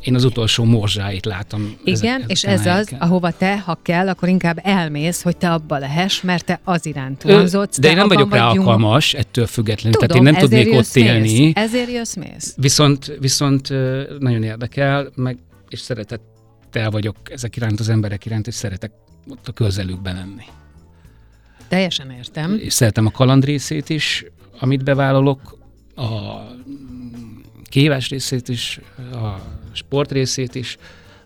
én 0.02 0.16
az 0.16 0.24
utolsó 0.24 0.64
morzsáit 0.64 1.26
látom. 1.26 1.76
Igen, 1.84 2.16
ezek, 2.16 2.30
és 2.30 2.44
ez 2.44 2.66
az, 2.66 2.96
ahova 3.00 3.32
te, 3.32 3.60
ha 3.60 3.80
kell, 3.82 4.10
akkor 4.10 4.30
inkább 4.30 4.60
elmész, 4.64 5.22
hogy 5.22 5.38
te 5.38 5.52
abba 5.52 5.78
lehess, 5.78 6.22
mert 6.22 6.46
te 6.46 6.60
az 6.64 6.86
iránt 6.86 7.24
vonzódsz. 7.24 7.80
De 7.80 7.90
én 7.90 7.96
nem 7.96 8.08
vagyok 8.08 8.34
rá 8.34 8.48
alkalmas 8.48 9.14
ettől 9.14 9.46
függetlenül, 9.46 10.00
Tudom, 10.00 10.08
tehát 10.08 10.24
én 10.24 10.32
nem 10.34 10.42
tudnék 10.42 10.74
ott 10.80 10.96
élni. 10.96 11.40
Mész. 11.40 11.54
Ezért 11.56 11.92
jössz 11.92 12.16
mész. 12.16 12.56
Viszont, 12.58 13.18
viszont 13.20 13.70
nagyon 14.20 14.44
érdekel, 14.44 15.12
meg 15.16 15.38
és 15.70 15.80
szeretettel 15.80 16.90
vagyok 16.90 17.16
ezek 17.24 17.56
iránt, 17.56 17.80
az 17.80 17.90
emberek 17.90 18.26
iránt, 18.26 18.48
és 18.48 18.54
szeretek 18.54 18.92
ott 19.30 19.48
a 19.48 19.52
közelükben 19.52 20.16
lenni. 20.16 20.46
Teljesen 21.68 22.12
értem. 22.12 22.60
És 22.62 22.74
szeretem 22.74 23.06
a 23.06 23.12
kaland 23.12 23.46
részét 23.46 23.90
is, 23.90 24.26
amit 24.60 24.84
bevállalok, 24.84 25.58
a 25.96 26.04
kihívás 27.72 28.10
részét 28.10 28.50
is, 28.50 28.80
a 29.12 29.42
sport 29.72 30.12
részét 30.12 30.56
is, 30.56 30.78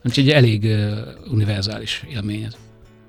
úgyhogy 0.03 0.29
elég 0.29 0.63
uh, 0.63 0.97
univerzális 1.31 2.03
élmény 2.09 2.43
ez. 2.43 2.53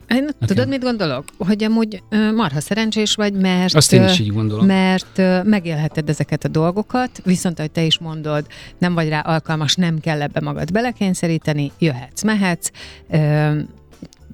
Én, 0.09 0.23
okay. 0.23 0.47
tudod, 0.47 0.69
mit 0.69 0.83
gondolok? 0.83 1.25
Hogy 1.39 1.65
amúgy 1.65 2.03
uh, 2.11 2.33
marha 2.33 2.61
szerencsés 2.61 3.15
vagy, 3.15 3.33
mert, 3.33 3.75
Azt 3.75 3.93
én 3.93 4.05
is 4.05 4.19
így 4.19 4.33
gondolom. 4.33 4.67
mert 4.67 5.19
uh, 5.19 5.45
megélheted 5.45 6.09
ezeket 6.09 6.45
a 6.45 6.49
dolgokat, 6.49 7.21
viszont, 7.25 7.59
ahogy 7.59 7.71
te 7.71 7.83
is 7.83 7.99
mondod, 7.99 8.47
nem 8.79 8.95
vagy 8.95 9.09
rá 9.09 9.21
alkalmas, 9.21 9.75
nem 9.75 9.99
kell 9.99 10.23
ebbe 10.23 10.41
magad 10.41 10.73
belekényszeríteni, 10.73 11.73
jöhetsz, 11.79 12.23
mehetsz, 12.23 12.71
uh, 13.09 13.59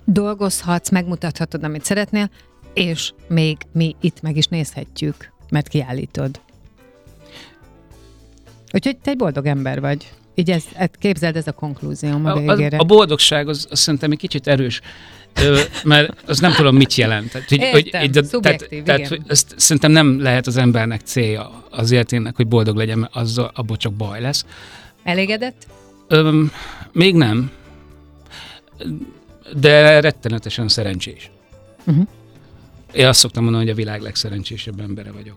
dolgozhatsz, 0.04 0.90
megmutathatod, 0.90 1.64
amit 1.64 1.84
szeretnél, 1.84 2.30
és 2.74 3.12
még 3.28 3.56
mi 3.72 3.96
itt 4.00 4.20
meg 4.20 4.36
is 4.36 4.46
nézhetjük, 4.46 5.32
mert 5.50 5.68
kiállítod. 5.68 6.40
Úgyhogy 8.72 8.96
te 8.96 9.11
egy 9.11 9.16
boldog 9.16 9.46
ember 9.46 9.80
vagy. 9.80 10.12
Így 10.35 10.50
ez, 10.50 10.64
ez 10.74 10.88
képzeld, 10.98 11.37
ez 11.37 11.46
a 11.46 11.52
konklúzióm 11.52 12.26
a 12.26 12.35
végére. 12.35 12.76
A, 12.76 12.80
a 12.80 12.85
boldogság 12.85 13.48
az, 13.48 13.66
az 13.70 13.78
szerintem 13.78 14.11
egy 14.11 14.18
kicsit 14.18 14.46
erős, 14.46 14.80
ö, 15.42 15.61
mert 15.85 16.22
az 16.26 16.38
nem 16.38 16.52
tudom, 16.52 16.76
mit 16.76 16.94
jelent. 16.94 17.30
Tehát, 17.30 17.48
hogy, 17.48 17.61
Értem, 17.61 18.00
hogy, 18.00 18.11
de, 18.11 18.20
tehát, 18.40 18.68
tehát, 18.85 19.06
hogy 19.06 19.20
ezt 19.26 19.54
szerintem 19.56 19.90
nem 19.90 20.20
lehet 20.20 20.46
az 20.46 20.56
embernek 20.56 21.00
célja 21.00 21.64
az 21.70 21.90
életének, 21.90 22.37
hogy 22.37 22.46
boldog 22.46 22.76
legyen, 22.76 22.98
mert 22.98 23.14
az, 23.14 23.38
abból 23.54 23.76
csak 23.76 23.92
baj 23.92 24.20
lesz. 24.20 24.44
Elégedett? 25.02 25.66
Ö, 26.08 26.42
még 26.92 27.14
nem, 27.14 27.50
de 29.61 30.00
rettenetesen 30.00 30.68
szerencsés. 30.68 31.30
Uh-huh. 31.87 32.06
Én 32.92 33.06
azt 33.06 33.20
szoktam 33.20 33.42
mondani, 33.42 33.64
hogy 33.64 33.72
a 33.72 33.76
világ 33.76 34.00
legszerencsésebb 34.00 34.80
embere 34.80 35.11
vagyok. 35.11 35.37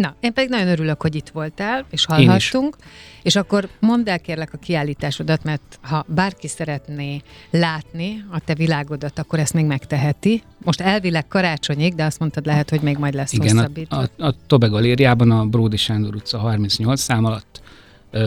Na, 0.00 0.14
én 0.20 0.32
pedig 0.32 0.50
nagyon 0.50 0.68
örülök, 0.68 1.02
hogy 1.02 1.14
itt 1.14 1.28
voltál, 1.28 1.84
és 1.90 2.04
hallhattunk. 2.04 2.76
És 3.22 3.36
akkor 3.36 3.68
mondd 3.80 4.08
el 4.08 4.20
kérlek 4.20 4.52
a 4.52 4.56
kiállításodat, 4.56 5.44
mert 5.44 5.78
ha 5.82 6.04
bárki 6.08 6.48
szeretné 6.48 7.22
látni 7.50 8.24
a 8.30 8.40
te 8.40 8.54
világodat, 8.54 9.18
akkor 9.18 9.38
ezt 9.38 9.52
még 9.54 9.64
megteheti. 9.64 10.42
Most 10.64 10.80
elvileg 10.80 11.28
karácsonyig, 11.28 11.94
de 11.94 12.04
azt 12.04 12.18
mondtad 12.18 12.46
lehet, 12.46 12.70
hogy 12.70 12.80
még 12.80 12.96
majd 12.96 13.14
lesz 13.14 13.32
Igen, 13.32 13.56
hosszabbítva. 13.56 13.96
a, 13.96 14.08
a, 14.18 14.26
a 14.26 14.34
Tobe 14.46 14.66
Galériában, 14.66 15.30
a 15.30 15.44
Bródi 15.44 15.76
Sándor 15.76 16.14
utca 16.14 16.38
38 16.38 17.00
szám 17.00 17.24
alatt 17.24 17.62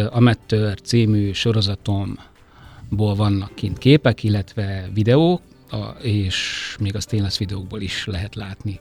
a 0.09 0.19
Mettör 0.19 0.81
című 0.81 1.31
sorozatomból 1.31 3.15
vannak 3.15 3.55
kint 3.55 3.77
képek, 3.77 4.23
illetve 4.23 4.89
videók, 4.93 5.41
a, 5.69 5.77
és 6.01 6.75
még 6.79 6.95
az 6.95 7.05
tényleg 7.05 7.31
videókból 7.37 7.81
is 7.81 8.05
lehet 8.05 8.35
látni 8.35 8.79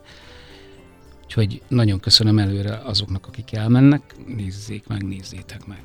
Úgyhogy 1.37 1.63
nagyon 1.69 2.01
köszönöm 2.01 2.39
előre 2.39 2.81
azoknak, 2.85 3.27
akik 3.27 3.53
elmennek, 3.53 4.03
nézzék 4.37 4.87
meg, 4.87 5.05
nézzétek 5.05 5.67
meg. 5.67 5.81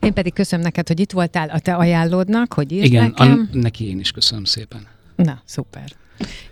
Én 0.00 0.12
pedig 0.12 0.32
köszönöm 0.32 0.64
neked, 0.64 0.88
hogy 0.88 1.00
itt 1.00 1.12
voltál 1.12 1.48
a 1.48 1.58
te 1.58 1.74
ajánlódnak, 1.74 2.52
hogy 2.52 2.72
írsz 2.72 2.86
Igen, 2.86 3.02
nekem. 3.02 3.50
A, 3.52 3.56
neki 3.56 3.88
én 3.88 3.98
is 3.98 4.10
köszönöm 4.10 4.44
szépen. 4.44 4.86
Na, 5.16 5.42
szuper. 5.44 5.92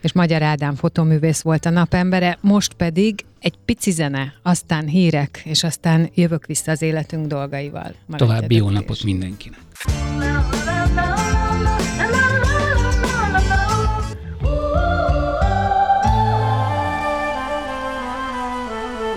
És 0.00 0.12
Magyar 0.12 0.42
Ádám 0.42 0.74
fotoművész 0.74 1.40
volt 1.40 1.66
a 1.66 1.70
napembere, 1.70 2.38
most 2.40 2.72
pedig 2.72 3.24
egy 3.38 3.54
pici 3.64 3.90
zene, 3.90 4.34
aztán 4.42 4.86
hírek, 4.86 5.42
és 5.44 5.64
aztán 5.64 6.10
jövök 6.14 6.46
vissza 6.46 6.70
az 6.70 6.82
életünk 6.82 7.26
dolgaival. 7.26 7.94
További 8.16 8.54
jó 8.54 8.70
napot 8.70 9.02
mindenkinek! 9.02 9.60